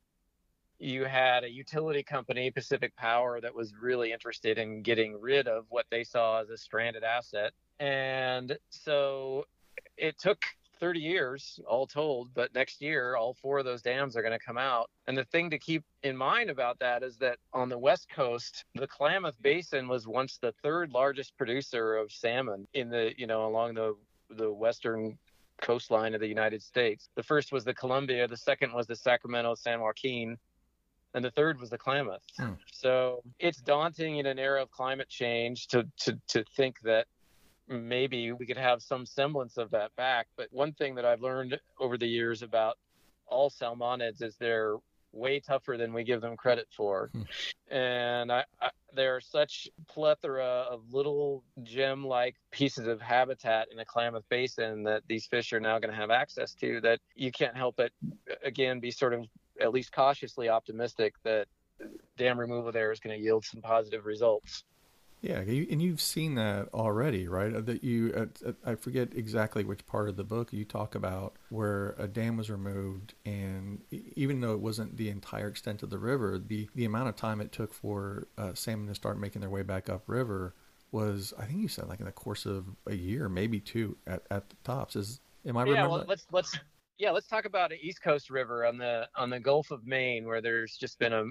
[0.80, 5.66] you had a utility company, Pacific Power, that was really interested in getting rid of
[5.70, 7.54] what they saw as a stranded asset.
[7.80, 9.46] And so
[9.98, 10.44] it took
[10.80, 14.46] 30 years all told, but next year, all four of those dams are going to
[14.46, 14.90] come out.
[15.08, 18.66] And the thing to keep in mind about that is that on the West Coast,
[18.76, 23.48] the Klamath Basin was once the third largest producer of salmon in the, you know,
[23.48, 23.96] along the,
[24.30, 25.18] the western
[25.62, 27.10] coastline of the United States.
[27.16, 30.38] The first was the Columbia, the second was the Sacramento San Joaquin,
[31.14, 32.22] and the third was the Klamath.
[32.38, 32.54] Hmm.
[32.72, 37.08] So it's daunting in an era of climate change to, to, to think that
[37.68, 40.28] maybe we could have some semblance of that back.
[40.38, 42.78] But one thing that I've learned over the years about
[43.26, 44.76] all salmonids is they're
[45.12, 47.10] way tougher than we give them credit for.
[47.14, 47.22] Hmm.
[47.74, 53.86] And I, I, there are such plethora of little gem-like pieces of habitat in the
[53.86, 57.56] Klamath Basin that these fish are now going to have access to that you can't
[57.56, 57.92] help but
[58.44, 59.26] again be sort of
[59.62, 61.48] at least cautiously optimistic that
[62.18, 64.64] dam removal there is going to yield some positive results.
[65.22, 67.54] Yeah, and you've seen that already, right?
[67.54, 68.30] Uh, that you,
[68.64, 72.52] I forget exactly which part of the book you talk about where a dam was
[72.52, 73.82] removed, and
[74.16, 77.42] even though it wasn't the entire extent of the river, the the amount of time
[77.42, 80.54] it took for uh, salmon to start making their way back upriver
[80.92, 84.22] was, I think you said, like in the course of a year, maybe two at,
[84.30, 84.96] at the tops.
[84.96, 85.64] Is am I?
[85.64, 86.60] Remembering Yeah, well, let's let's
[86.98, 90.26] yeah, let's talk about an East Coast river on the on the Gulf of Maine,
[90.26, 91.26] where there's just been a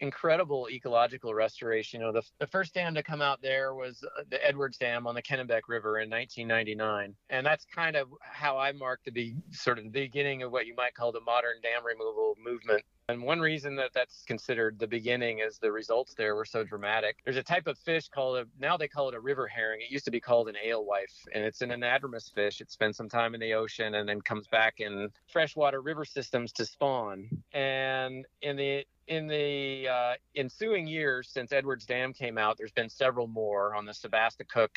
[0.00, 2.00] incredible ecological restoration.
[2.00, 5.06] You know, the, the first dam to come out there was uh, the Edwards Dam
[5.06, 9.34] on the Kennebec River in 1999, and that's kind of how I marked the be,
[9.50, 12.82] sort of the beginning of what you might call the modern dam removal movement.
[13.10, 17.18] And one reason that that's considered the beginning is the results there were so dramatic.
[17.24, 19.82] There's a type of fish called a, now they call it a river herring.
[19.82, 22.62] It used to be called an alewife, and it's an anadromous fish.
[22.62, 26.50] It spends some time in the ocean and then comes back in freshwater river systems
[26.52, 27.28] to spawn.
[27.52, 32.88] And in the in the uh, ensuing years since Edwards Dam came out, there's been
[32.88, 34.76] several more on the Sebasticook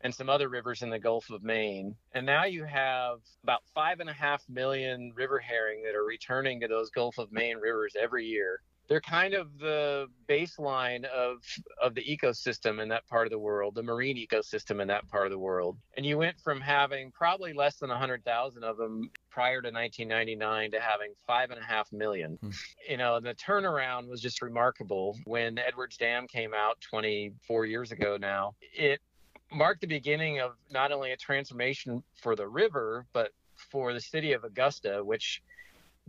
[0.00, 1.94] and some other rivers in the Gulf of Maine.
[2.12, 6.60] And now you have about five and a half million river herring that are returning
[6.60, 11.38] to those Gulf of Maine rivers every year they're kind of the baseline of
[11.80, 15.26] of the ecosystem in that part of the world, the marine ecosystem in that part
[15.26, 15.76] of the world.
[15.96, 20.80] And you went from having probably less than 100,000 of them prior to 1999 to
[20.80, 22.38] having five and a half million.
[22.40, 22.50] Hmm.
[22.88, 25.16] You know, the turnaround was just remarkable.
[25.24, 29.00] When Edwards Dam came out 24 years ago now, it
[29.52, 33.32] marked the beginning of not only a transformation for the river, but
[33.70, 35.42] for the city of Augusta, which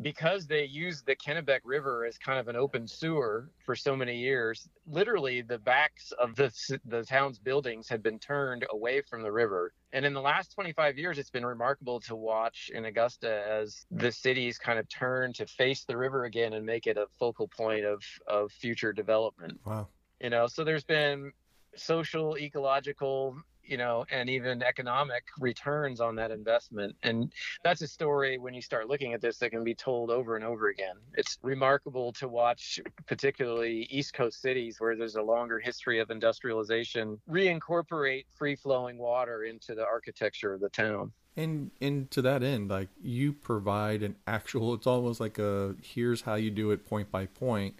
[0.02, 4.18] because they used the Kennebec River as kind of an open sewer for so many
[4.18, 6.52] years, literally the backs of the,
[6.86, 9.74] the town's buildings had been turned away from the river.
[9.92, 14.12] And in the last 25 years, it's been remarkable to watch in Augusta as the
[14.12, 17.84] cities kind of turn to face the river again and make it a focal point
[17.84, 19.60] of, of future development.
[19.66, 19.88] Wow.
[20.22, 21.32] You know, so there's been
[21.76, 23.38] social, ecological,
[23.70, 26.96] you know, and even economic returns on that investment.
[27.04, 27.32] And
[27.64, 30.44] that's a story when you start looking at this that can be told over and
[30.44, 30.96] over again.
[31.14, 37.20] It's remarkable to watch, particularly East Coast cities where there's a longer history of industrialization,
[37.30, 41.12] reincorporate free flowing water into the architecture of the town.
[41.38, 46.22] And and to that end, like you provide an actual it's almost like a here's
[46.22, 47.76] how you do it point by point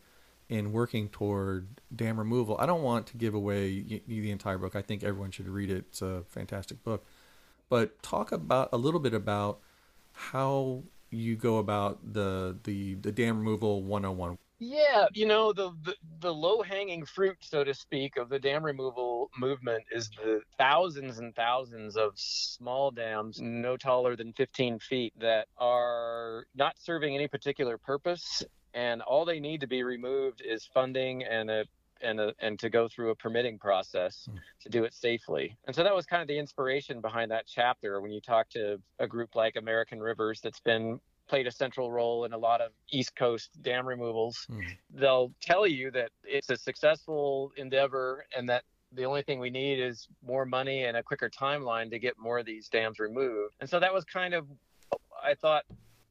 [0.50, 2.58] in working toward dam removal.
[2.60, 4.76] I don't want to give away the entire book.
[4.76, 5.86] I think everyone should read it.
[5.90, 7.06] It's a fantastic book.
[7.70, 9.60] But talk about a little bit about
[10.12, 14.40] how you go about the the, the dam removal 101.
[14.62, 18.66] Yeah, you know the the, the low hanging fruit, so to speak, of the dam
[18.66, 25.14] removal movement is the thousands and thousands of small dams, no taller than 15 feet,
[25.20, 30.66] that are not serving any particular purpose and all they need to be removed is
[30.74, 31.66] funding and a
[32.02, 34.38] and a, and to go through a permitting process mm.
[34.62, 35.58] to do it safely.
[35.68, 38.80] And so that was kind of the inspiration behind that chapter when you talk to
[39.00, 42.72] a group like American Rivers that's been played a central role in a lot of
[42.90, 44.48] East Coast dam removals.
[44.50, 44.64] Mm.
[44.94, 49.80] They'll tell you that it's a successful endeavor and that the only thing we need
[49.80, 53.54] is more money and a quicker timeline to get more of these dams removed.
[53.60, 54.48] And so that was kind of
[55.24, 55.66] I thought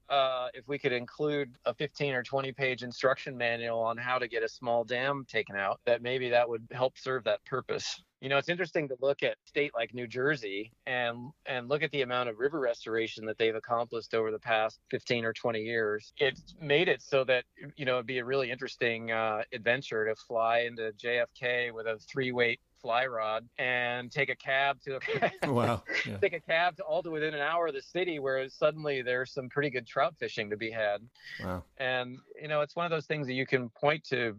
[0.09, 4.29] uh, if we could include a 15 or 20 page instruction manual on how to
[4.29, 8.03] get a small dam taken out, that maybe that would help serve that purpose.
[8.21, 11.93] You know, it's interesting to look at state like New Jersey and and look at
[11.93, 16.13] the amount of river restoration that they've accomplished over the past 15 or 20 years.
[16.17, 17.45] It's made it so that
[17.77, 21.99] you know it'd be a really interesting uh, adventure to fly into JFK with a
[22.11, 26.17] three weight fly rod and take a cab to a wow yeah.
[26.19, 29.33] take a cab to all to within an hour of the city where suddenly there's
[29.33, 31.01] some pretty good trout fishing to be had.
[31.43, 31.65] Wow.
[31.79, 34.37] And you know it's one of those things that you can point to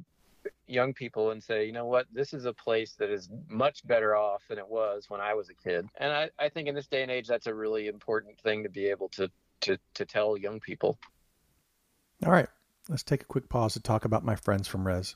[0.67, 2.07] young people and say you know what?
[2.11, 5.49] This is a place that is much better off than it was when i was
[5.49, 5.87] a kid.
[5.97, 8.69] And i, I think in this day and age that's a really important thing to
[8.69, 9.29] be able to
[9.61, 10.97] to to tell young people.
[12.25, 12.47] All right
[12.89, 15.15] let's take a quick pause to talk about my friends from res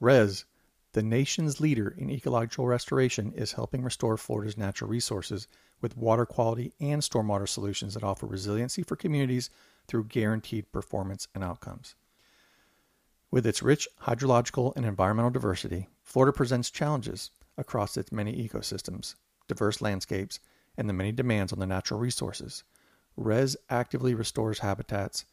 [0.00, 0.46] res
[0.92, 5.46] the nation's leader in ecological restoration is helping restore Florida's natural resources
[5.80, 9.50] with water quality and stormwater solutions that offer resiliency for communities
[9.86, 11.94] through guaranteed performance and outcomes.
[13.30, 19.14] With its rich hydrological and environmental diversity, Florida presents challenges across its many ecosystems,
[19.46, 20.40] diverse landscapes,
[20.76, 22.64] and the many demands on the natural resources.
[23.16, 25.24] RES actively restores habitats,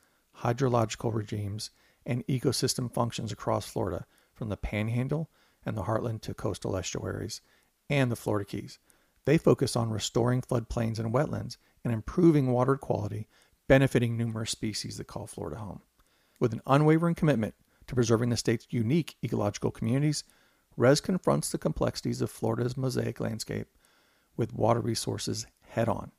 [0.41, 1.71] hydrological regimes,
[2.05, 5.31] and ecosystem functions across Florida, from the panhandle
[5.67, 7.41] and the Heartland to coastal estuaries,
[7.89, 8.79] and the Florida Keys.
[9.25, 13.27] They focus on restoring floodplains and wetlands and improving water quality,
[13.67, 15.81] benefiting numerous species that call Florida home.
[16.39, 17.53] With an unwavering commitment
[17.87, 20.23] to preserving the state's unique ecological communities,
[20.77, 23.67] RES confronts the complexities of Florida's mosaic landscape
[24.37, 26.11] with water resources head on.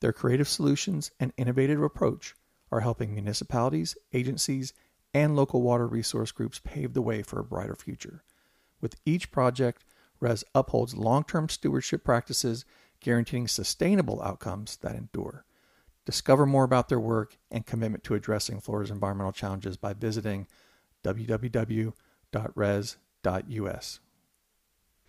[0.00, 2.34] Their creative solutions and innovative approach
[2.70, 4.74] are helping municipalities, agencies,
[5.14, 8.22] and local water resource groups pave the way for a brighter future.
[8.80, 9.84] With each project,
[10.20, 12.64] RES upholds long term stewardship practices,
[13.00, 15.44] guaranteeing sustainable outcomes that endure.
[16.04, 20.46] Discover more about their work and commitment to addressing Florida's environmental challenges by visiting
[21.02, 21.92] www.res.us.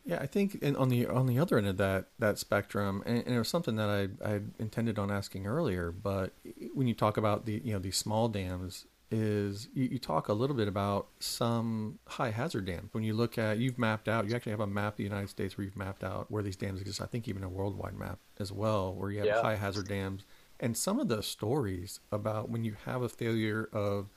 [0.06, 3.36] Yeah, I think on the on the other end of that that spectrum, and, and
[3.36, 6.34] it was something that I I intended on asking earlier, but
[6.74, 10.34] when you talk about the you know these small dams is you, you, talk a
[10.34, 12.90] little bit about some high hazard dams.
[12.94, 15.30] When you look at, you've mapped out, you actually have a map of the United
[15.30, 17.02] States where you've mapped out where these dams exist.
[17.02, 19.42] I think even a worldwide map as well, where you have yeah.
[19.42, 20.26] high hazard dams.
[20.60, 24.08] And some of the stories about when you have a failure of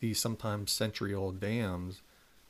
[0.00, 2.02] these sometimes century old dams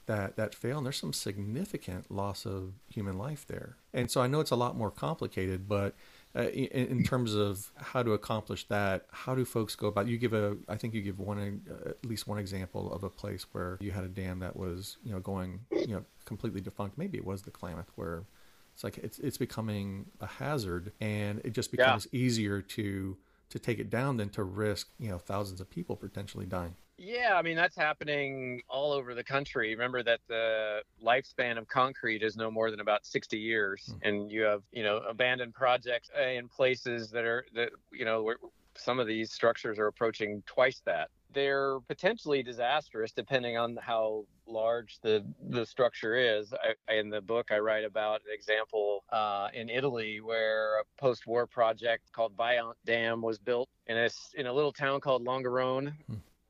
[0.06, 3.76] that, that fail, and there's some significant loss of human life there.
[3.94, 5.94] And so I know it's a lot more complicated, but
[6.34, 10.06] uh, in, in, terms of how to accomplish that, how do folks go about?
[10.06, 13.10] You give a, I think you give one, uh, at least one example of a
[13.10, 16.96] place where you had a dam that was, you know, going, you know, completely defunct.
[16.96, 18.24] Maybe it was the Klamath, where
[18.72, 22.20] it's like it's it's becoming a hazard, and it just becomes yeah.
[22.20, 23.16] easier to
[23.50, 26.74] to take it down than to risk, you know, thousands of people potentially dying.
[27.22, 29.70] Yeah, I mean that's happening all over the country.
[29.70, 34.08] Remember that the lifespan of concrete is no more than about 60 years, mm-hmm.
[34.08, 38.38] and you have you know abandoned projects in places that are that you know where
[38.74, 41.11] some of these structures are approaching twice that.
[41.32, 46.52] They're potentially disastrous depending on how large the the structure is.
[46.88, 51.46] I, in the book, I write about an example uh, in Italy where a post-war
[51.46, 55.92] project called Vajont Dam was built in a in a little town called Longarone.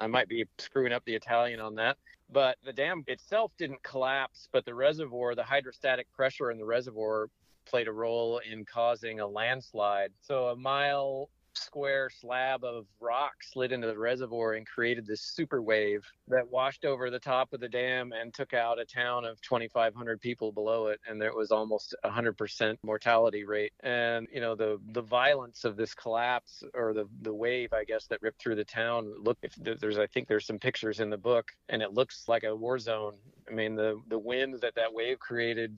[0.03, 1.97] I might be screwing up the Italian on that.
[2.29, 7.29] But the dam itself didn't collapse, but the reservoir, the hydrostatic pressure in the reservoir
[7.67, 10.11] played a role in causing a landslide.
[10.21, 15.63] So a mile square slab of rock slid into the reservoir and created this super
[15.63, 19.41] wave that washed over the top of the dam and took out a town of
[19.43, 21.01] 2,500 people below it.
[21.07, 23.73] And there was almost 100% mortality rate.
[23.81, 28.07] And, you know, the, the violence of this collapse or the, the wave, I guess,
[28.07, 29.13] that ripped through the town.
[29.19, 32.45] Look, if there's, I think there's some pictures in the book and it looks like
[32.45, 33.15] a war zone.
[33.51, 35.77] I mean, the, the wind that that wave created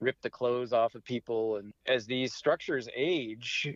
[0.00, 1.56] ripped the clothes off of people.
[1.56, 3.68] And as these structures age,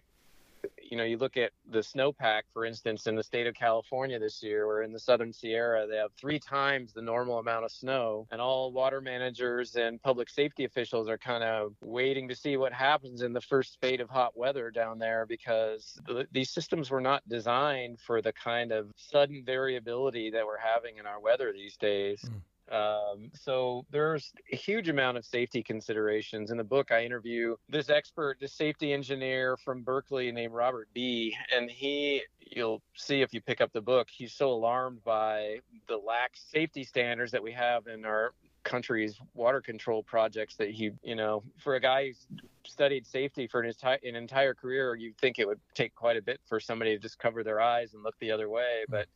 [0.90, 4.42] you know, you look at the snowpack, for instance, in the state of California this
[4.42, 8.26] year, or in the Southern Sierra, they have three times the normal amount of snow,
[8.30, 12.72] and all water managers and public safety officials are kind of waiting to see what
[12.72, 17.00] happens in the first spate of hot weather down there because th- these systems were
[17.00, 21.76] not designed for the kind of sudden variability that we're having in our weather these
[21.76, 22.20] days.
[22.24, 22.40] Mm.
[22.70, 26.50] Um, so there's a huge amount of safety considerations.
[26.50, 31.36] In the book, I interview this expert, this safety engineer from Berkeley named Robert Bea
[31.54, 35.58] And he, you'll see if you pick up the book, he's so alarmed by
[35.88, 38.32] the lax safety standards that we have in our
[38.64, 42.26] country's water control projects that he, you know, for a guy who's
[42.66, 46.22] studied safety for an entire, an entire career, you'd think it would take quite a
[46.22, 48.84] bit for somebody to just cover their eyes and look the other way.
[48.88, 49.06] But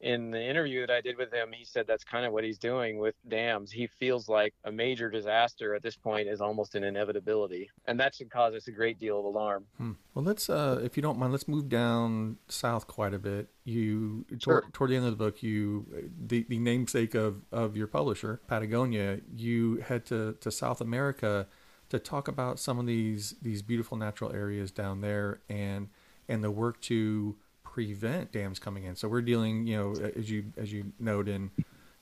[0.00, 2.58] in the interview that I did with him, he said that's kind of what he's
[2.58, 3.70] doing with dams.
[3.70, 8.14] He feels like a major disaster at this point is almost an inevitability, and that
[8.14, 9.66] should cause us a great deal of alarm.
[9.76, 9.92] Hmm.
[10.14, 13.48] Well, let's, uh, if you don't mind, let's move down south quite a bit.
[13.64, 14.62] You sure.
[14.62, 18.40] toward, toward the end of the book, you the, the namesake of, of your publisher,
[18.48, 21.46] Patagonia, you head to, to South America
[21.90, 25.88] to talk about some of these these beautiful natural areas down there and
[26.28, 27.36] and the work to
[27.72, 28.96] prevent dams coming in.
[28.96, 31.50] So we're dealing, you know, as you as you note in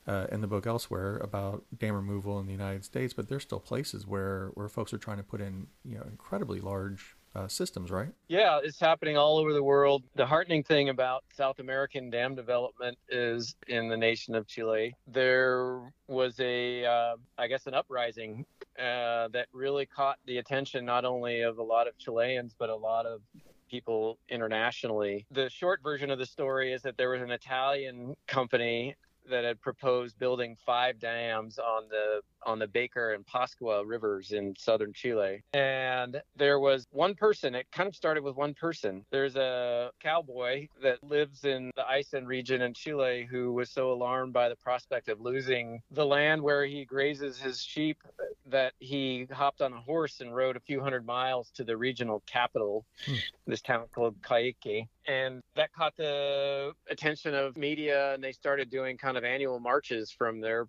[0.06, 3.60] uh, in the book elsewhere about dam removal in the United States, but there's still
[3.60, 7.90] places where where folks are trying to put in, you know, incredibly large uh, systems,
[7.90, 8.08] right?
[8.28, 10.02] Yeah, it's happening all over the world.
[10.16, 15.80] The heartening thing about South American dam development is in the nation of Chile, there
[16.06, 18.46] was a, uh, I guess, an uprising
[18.78, 22.76] uh, that really caught the attention not only of a lot of Chileans, but a
[22.76, 23.20] lot of
[23.68, 25.26] people internationally.
[25.30, 28.96] The short version of the story is that there was an Italian company
[29.30, 34.54] that had proposed building five dams on the on the Baker and Pascua rivers in
[34.58, 35.42] southern Chile.
[35.52, 39.04] And there was one person, it kind of started with one person.
[39.10, 44.32] There's a cowboy that lives in the Aysén region in Chile who was so alarmed
[44.32, 47.98] by the prospect of losing the land where he grazes his sheep
[48.46, 52.22] that he hopped on a horse and rode a few hundred miles to the regional
[52.26, 53.14] capital, hmm.
[53.46, 54.88] this town called Coyhaique.
[55.08, 60.10] And that caught the attention of media, and they started doing kind of annual marches
[60.10, 60.66] from their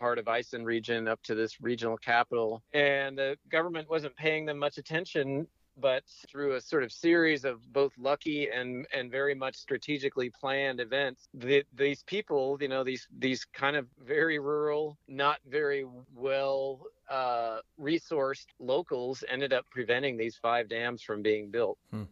[0.00, 2.62] part of Aysén region up to this regional capital.
[2.72, 7.60] And the government wasn't paying them much attention but through a sort of series of
[7.72, 13.06] both lucky and and very much strategically planned events the, these people you know these
[13.18, 16.80] these kind of very rural not very well
[17.10, 22.02] uh, resourced locals ended up preventing these five dams from being built hmm.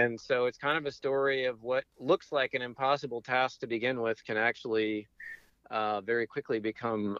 [0.00, 3.66] And so it's kind of a story of what looks like an impossible task to
[3.66, 5.06] begin with can actually
[5.70, 7.18] uh, very quickly become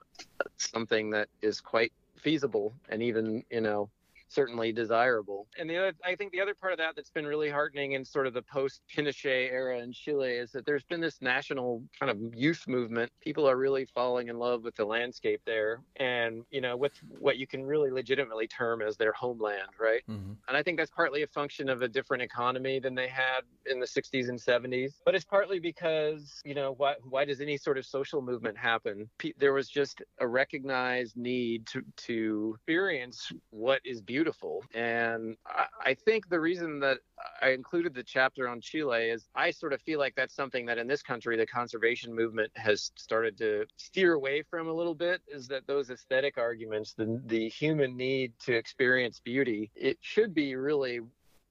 [0.56, 3.88] something that is quite feasible and even you know
[4.30, 5.48] certainly desirable.
[5.58, 8.04] And the other, I think the other part of that that's been really heartening in
[8.04, 12.10] sort of the post Pinochet era in Chile is that there's been this national kind
[12.10, 13.10] of youth movement.
[13.20, 17.38] People are really falling in love with the landscape there and, you know, with what
[17.38, 20.02] you can really legitimately term as their homeland, right?
[20.08, 20.32] Mm-hmm.
[20.48, 23.80] And I think that's partly a function of a different economy than they had in
[23.80, 24.92] the 60s and 70s.
[25.04, 29.10] But it's partly because, you know, why, why does any sort of social movement happen?
[29.38, 34.62] There was just a recognized need to, to experience what is beautiful beautiful.
[34.74, 36.98] And I, I think the reason that
[37.40, 40.76] I included the chapter on Chile is I sort of feel like that's something that
[40.76, 45.22] in this country the conservation movement has started to steer away from a little bit
[45.26, 50.54] is that those aesthetic arguments, the the human need to experience beauty, it should be
[50.54, 51.00] really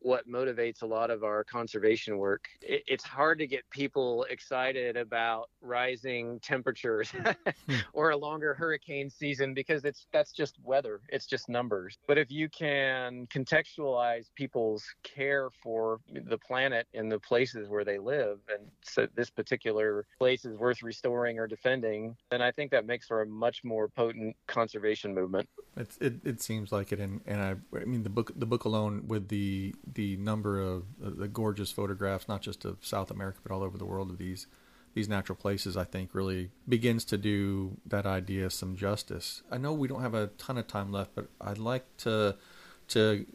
[0.01, 2.47] what motivates a lot of our conservation work.
[2.61, 7.75] It, it's hard to get people excited about rising temperatures hmm.
[7.93, 11.01] or a longer hurricane season because it's that's just weather.
[11.09, 11.97] It's just numbers.
[12.07, 17.99] But if you can contextualize people's care for the planet and the places where they
[17.99, 22.85] live, and so this particular place is worth restoring or defending, then I think that
[22.85, 25.49] makes for a much more potent conservation movement.
[25.77, 28.65] It's, it it seems like it, and and I I mean the book the book
[28.65, 33.39] alone with the the number of uh, the gorgeous photographs, not just of South America
[33.43, 34.47] but all over the world of these
[34.95, 39.43] these natural places, I think really begins to do that idea some justice.
[39.51, 42.35] I know we don't have a ton of time left, but I'd like to
[42.89, 43.25] to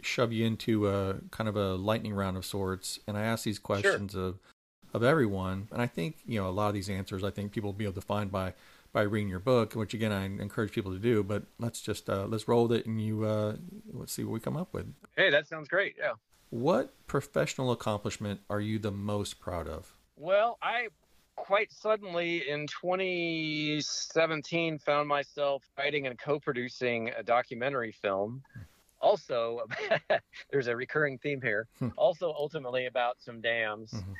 [0.00, 3.58] shove you into a kind of a lightning round of sorts, and I ask these
[3.58, 4.24] questions sure.
[4.24, 4.38] of
[4.94, 7.68] of everyone, and I think you know a lot of these answers I think people
[7.68, 8.54] will be able to find by
[8.92, 11.22] by reading your book, which again I encourage people to do.
[11.22, 13.56] But let's just uh, let's roll with it, and you uh,
[13.92, 14.92] let's see what we come up with.
[15.16, 15.96] Hey, that sounds great.
[15.98, 16.12] Yeah.
[16.50, 19.94] What professional accomplishment are you the most proud of?
[20.16, 20.88] Well, I
[21.36, 28.42] quite suddenly in 2017 found myself writing and co-producing a documentary film
[29.00, 29.60] also
[30.50, 31.88] there's a recurring theme here hmm.
[31.96, 34.12] also ultimately about some dams mm-hmm.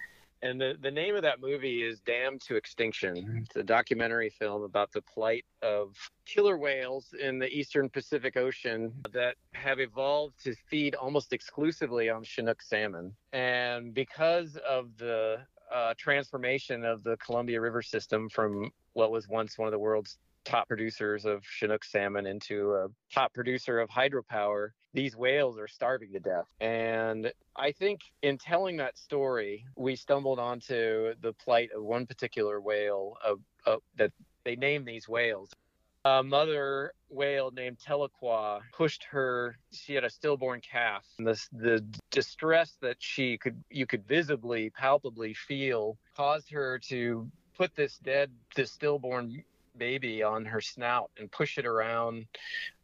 [0.42, 3.44] And the, the name of that movie is Dammed to Extinction.
[3.44, 8.92] It's a documentary film about the plight of killer whales in the eastern Pacific Ocean
[9.12, 13.14] that have evolved to feed almost exclusively on Chinook salmon.
[13.32, 15.38] And because of the
[15.72, 20.18] uh, transformation of the Columbia River system from what was once one of the world's
[20.44, 26.12] top producers of Chinook salmon into a top producer of hydropower, these whales are starving
[26.12, 26.46] to death.
[26.60, 32.60] And I think in telling that story, we stumbled onto the plight of one particular
[32.60, 34.12] whale of, of that
[34.44, 35.50] they named these whales
[36.04, 39.56] a mother whale named Tahlequah pushed her.
[39.72, 41.04] She had a stillborn calf.
[41.18, 47.30] And the the distress that she could you could visibly, palpably feel caused her to
[47.56, 49.44] put this dead, this stillborn
[49.76, 52.26] baby on her snout and push it around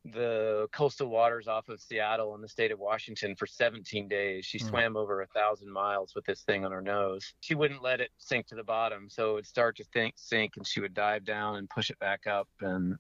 [0.05, 4.47] the coastal waters off of Seattle in the state of Washington for 17 days.
[4.47, 4.69] She mm.
[4.69, 7.35] swam over a thousand miles with this thing on her nose.
[7.41, 10.55] She wouldn't let it sink to the bottom, so it would start to think, sink,
[10.57, 12.49] and she would dive down and push it back up.
[12.61, 12.97] And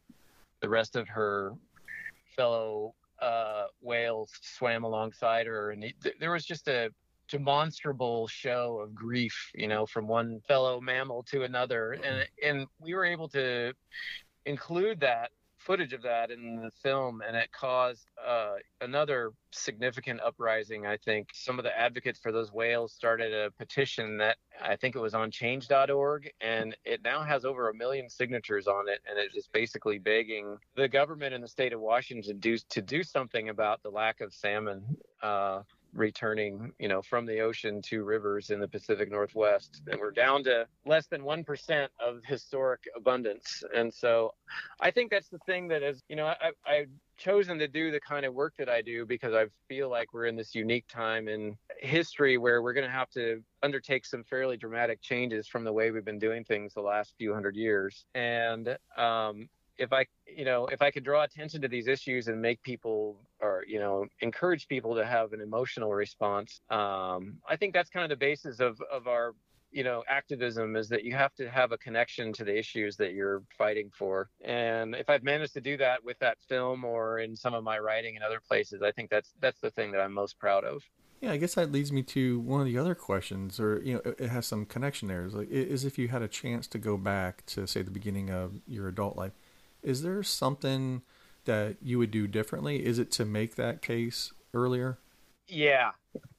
[0.60, 1.52] the rest of her
[2.36, 6.90] fellow uh, whales swam alongside her, and th- there was just a
[7.28, 12.94] demonstrable show of grief, you know, from one fellow mammal to another, and and we
[12.94, 13.72] were able to
[14.46, 20.86] include that footage of that in the film, and it caused uh, another significant uprising.
[20.86, 24.96] I think some of the advocates for those whales started a petition that I think
[24.96, 29.18] it was on Change.org, and it now has over a million signatures on it, and
[29.18, 33.02] it is basically begging the government in the state of Washington to do, to do
[33.02, 34.96] something about the lack of salmon.
[35.22, 35.62] Uh,
[35.92, 39.82] returning, you know, from the ocean to rivers in the Pacific Northwest.
[39.90, 43.62] And we're down to less than 1% of historic abundance.
[43.74, 44.34] And so
[44.80, 48.00] I think that's the thing that is, you know, I, I've chosen to do the
[48.00, 51.28] kind of work that I do because I feel like we're in this unique time
[51.28, 55.72] in history where we're going to have to undertake some fairly dramatic changes from the
[55.72, 58.04] way we've been doing things the last few hundred years.
[58.14, 59.48] And um,
[59.78, 63.16] if I, you know, if I could draw attention to these issues and make people
[63.40, 68.04] or, you know, encourage people to have an emotional response, um, I think that's kind
[68.04, 69.34] of the basis of, of our,
[69.70, 73.12] you know, activism is that you have to have a connection to the issues that
[73.12, 74.30] you're fighting for.
[74.42, 77.78] And if I've managed to do that with that film or in some of my
[77.78, 80.82] writing in other places, I think that's, that's the thing that I'm most proud of.
[81.20, 84.14] Yeah, I guess that leads me to one of the other questions, or you know,
[84.18, 85.26] it has some connection there.
[85.26, 88.30] Is like, is if you had a chance to go back to say the beginning
[88.30, 89.32] of your adult life,
[89.82, 91.02] is there something
[91.44, 92.84] that you would do differently?
[92.84, 94.98] Is it to make that case earlier?
[95.46, 95.92] Yeah,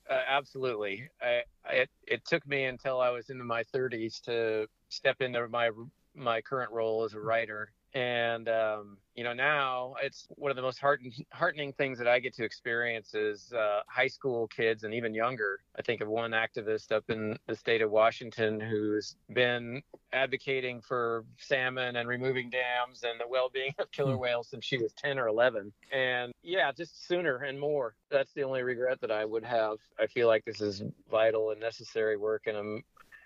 [0.09, 1.09] uh, absolutely.
[1.21, 5.47] I, I, it, it took me until I was into my 30s to step into
[5.47, 5.71] my
[6.15, 10.61] my current role as a writer and um, you know now it's one of the
[10.61, 14.93] most heartening, heartening things that I get to experience is uh, high school kids and
[14.93, 15.61] even younger.
[15.77, 19.81] I think of one activist up in the state of Washington who's been
[20.13, 24.21] advocating for salmon and removing dams and the well-being of killer hmm.
[24.21, 25.71] whales since she was 10 or 11.
[25.91, 27.95] And yeah, just sooner and more.
[28.09, 29.77] That's the only regret that I would have.
[29.99, 32.83] I feel like this is vital and necessary work, and I'm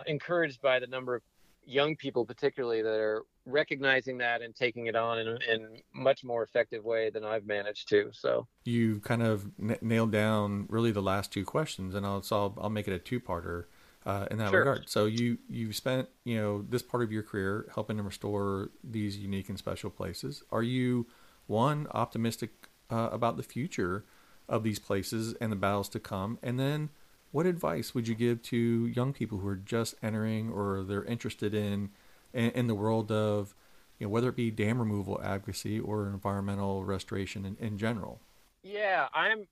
[0.08, 1.22] encouraged by the number of
[1.66, 6.44] young people particularly that are recognizing that and taking it on in, in much more
[6.44, 8.10] effective way than I've managed to.
[8.14, 12.36] So you kind of n- nailed down really the last two questions, and I'll so
[12.38, 13.66] I'll, I'll make it a two parter.
[14.06, 14.60] Uh, in that sure.
[14.60, 18.70] regard, so you you've spent you know this part of your career helping to restore
[18.84, 20.44] these unique and special places.
[20.52, 21.08] Are you
[21.48, 24.04] one optimistic uh, about the future
[24.50, 26.38] of these places and the battles to come?
[26.44, 26.90] And then,
[27.34, 31.54] what advice would you give to young people who are just entering or they're interested
[31.54, 31.90] in
[32.32, 33.54] in, the world of
[34.00, 38.20] you know whether it be dam removal advocacy or environmental restoration in, in general?
[38.64, 39.48] Yeah, I'm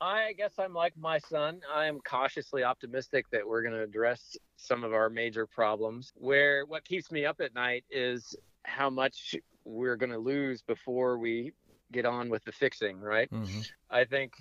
[0.00, 1.60] I guess I'm like my son.
[1.72, 6.12] I am cautiously optimistic that we're going to address some of our major problems.
[6.16, 11.18] Where what keeps me up at night is how much we're going to lose before
[11.18, 11.52] we
[11.92, 13.30] get on with the fixing, right?
[13.30, 13.60] Mm-hmm.
[13.90, 14.32] I think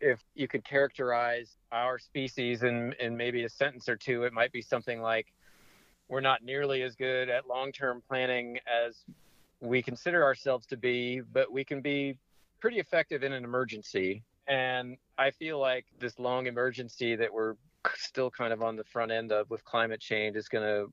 [0.00, 4.52] if you could characterize our species in, in maybe a sentence or two, it might
[4.52, 5.32] be something like
[6.08, 8.96] we're not nearly as good at long term planning as
[9.60, 12.18] we consider ourselves to be, but we can be
[12.60, 14.22] pretty effective in an emergency.
[14.46, 17.54] And I feel like this long emergency that we're
[17.94, 20.92] still kind of on the front end of with climate change is going to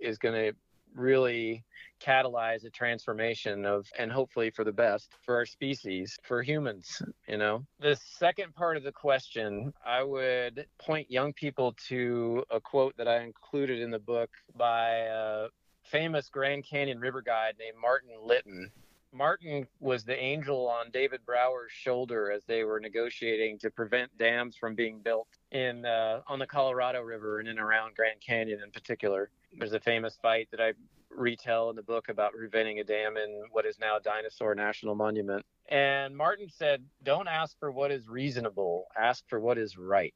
[0.00, 0.56] is going to
[0.96, 1.64] really
[2.00, 7.38] catalyze a transformation of and hopefully for the best for our species for humans you
[7.38, 12.94] know the second part of the question i would point young people to a quote
[12.96, 15.46] that i included in the book by a
[15.84, 18.70] famous grand canyon river guide named martin litton
[19.16, 24.56] Martin was the angel on David Brower's shoulder as they were negotiating to prevent dams
[24.56, 28.70] from being built in uh, on the Colorado River and in around Grand Canyon in
[28.70, 29.30] particular.
[29.58, 30.72] There's a famous fight that I
[31.10, 35.44] retell in the book about preventing a dam in what is now Dinosaur National Monument.
[35.68, 40.14] And Martin said, Don't ask for what is reasonable, ask for what is right.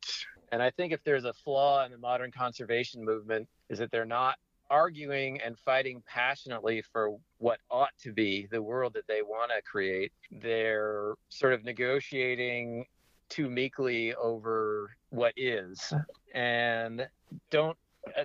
[0.53, 4.05] And I think if there's a flaw in the modern conservation movement, is that they're
[4.05, 4.37] not
[4.69, 9.63] arguing and fighting passionately for what ought to be the world that they want to
[9.63, 10.13] create.
[10.31, 12.87] They're sort of negotiating
[13.29, 15.93] too meekly over what is
[16.35, 17.09] and
[17.51, 17.77] don't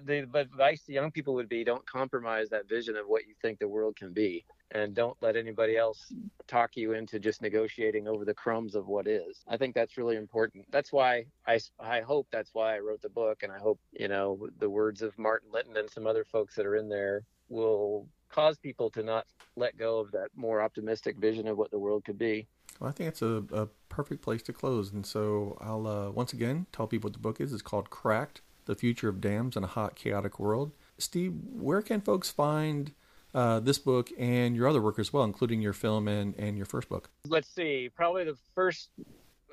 [0.04, 3.60] the advice to young people would be don't compromise that vision of what you think
[3.60, 6.14] the world can be and don't let anybody else
[6.48, 10.16] talk you into just negotiating over the crumbs of what is i think that's really
[10.16, 13.80] important that's why i i hope that's why i wrote the book and i hope
[13.92, 17.24] you know the words of martin litton and some other folks that are in there
[17.50, 21.80] will cause people to not let go of that more optimistic vision of what the
[21.80, 22.48] world could be
[22.80, 24.92] well, I think it's a, a perfect place to close.
[24.92, 27.54] And so I'll uh, once again tell people what the book is.
[27.54, 30.72] It's called Cracked the Future of Dams in a Hot, Chaotic World.
[30.98, 32.94] Steve, where can folks find
[33.34, 36.66] uh, this book and your other work as well, including your film and, and your
[36.66, 37.10] first book?
[37.28, 37.90] Let's see.
[37.96, 38.90] Probably the first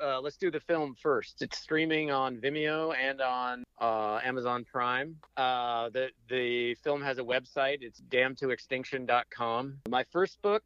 [0.03, 1.43] uh, let's do the film first.
[1.43, 5.17] It's streaming on Vimeo and on uh, Amazon Prime.
[5.37, 7.79] Uh, the the film has a website.
[7.81, 9.79] It's damtoextinction.com.
[9.89, 10.65] My first book,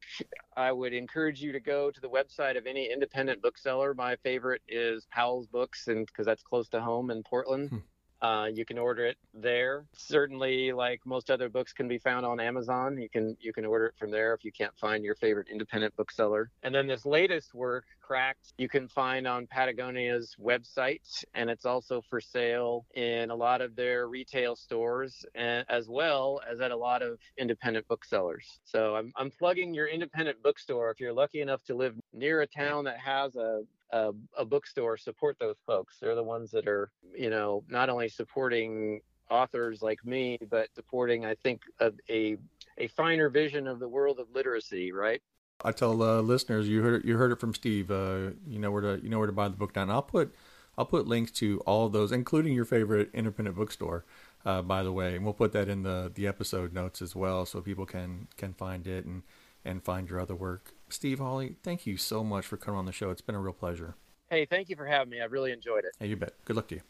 [0.57, 3.95] I would encourage you to go to the website of any independent bookseller.
[3.95, 7.71] My favorite is Powell's Books, and because that's close to home in Portland.
[7.71, 7.77] Hmm.
[8.23, 9.85] Uh, you can order it there.
[9.97, 12.99] Certainly, like most other books, can be found on Amazon.
[12.99, 15.95] You can you can order it from there if you can't find your favorite independent
[15.97, 16.51] bookseller.
[16.63, 22.01] And then this latest work, Cracked, you can find on Patagonia's website, and it's also
[22.09, 27.03] for sale in a lot of their retail stores, as well as at a lot
[27.03, 28.61] of independent booksellers.
[28.65, 32.47] So I'm I'm plugging your independent bookstore if you're lucky enough to live near a
[32.47, 35.97] town that has a a, a bookstore support those folks.
[36.01, 39.01] They're the ones that are, you know, not only supporting
[39.31, 42.37] authors like me, but supporting, I think, a, a,
[42.79, 45.23] a finer vision of the world of literacy, right?
[45.65, 47.91] I tell uh, listeners, you heard it, you heard it from Steve.
[47.91, 49.89] Uh, you know where to you know where to buy the book now.
[49.89, 50.35] I'll put
[50.77, 54.05] I'll put links to all of those, including your favorite independent bookstore.
[54.45, 57.47] Uh, by the way, and we'll put that in the the episode notes as well,
[57.47, 59.23] so people can can find it and
[59.65, 60.73] and find your other work.
[60.89, 63.11] Steve Hawley, thank you so much for coming on the show.
[63.11, 63.97] It's been a real pleasure.
[64.31, 65.21] Hey, thank you for having me.
[65.21, 65.93] I really enjoyed it.
[65.99, 66.33] Hey, you bet.
[66.45, 66.83] Good luck to you.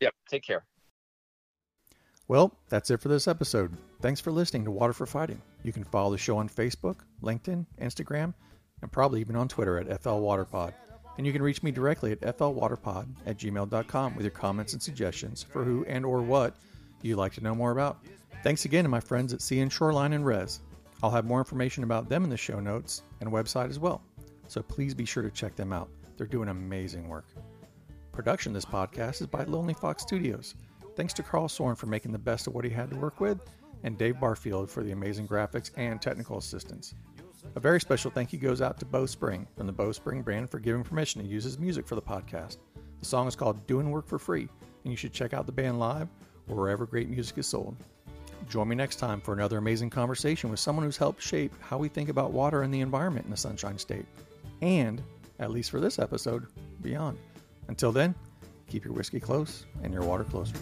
[0.00, 0.14] Yep.
[0.28, 0.64] Take care.
[2.28, 3.76] Well, that's it for this episode.
[4.00, 5.40] Thanks for listening to Water for Fighting.
[5.62, 8.34] You can follow the show on Facebook, LinkedIn, Instagram,
[8.82, 10.72] and probably even on Twitter at FLWaterPod.
[11.16, 15.42] And you can reach me directly at flwaterpod at gmail.com with your comments and suggestions
[15.42, 16.54] for who and or what
[17.02, 17.98] you'd like to know more about.
[18.44, 20.60] Thanks again to my friends at Sea and Shoreline and Res.
[21.02, 24.00] I'll have more information about them in the show notes and website as well,
[24.46, 25.88] so please be sure to check them out.
[26.16, 27.26] They're doing amazing work.
[28.12, 30.54] Production of this podcast is by Lonely Fox Studios.
[30.96, 33.38] Thanks to Carl Soren for making the best of what he had to work with,
[33.82, 36.94] and Dave Barfield for the amazing graphics and technical assistance.
[37.54, 40.50] A very special thank you goes out to Bo Spring from the Bo Spring Band
[40.50, 42.58] for giving permission to use his music for the podcast.
[43.00, 44.48] The song is called Doing Work for Free,
[44.84, 46.08] and you should check out the band live
[46.48, 47.76] or wherever great music is sold.
[48.48, 51.88] Join me next time for another amazing conversation with someone who's helped shape how we
[51.88, 54.06] think about water and the environment in the Sunshine State.
[54.62, 55.02] And,
[55.38, 56.46] at least for this episode,
[56.80, 57.18] beyond.
[57.68, 58.14] Until then,
[58.68, 60.54] keep your whiskey close and your water closer.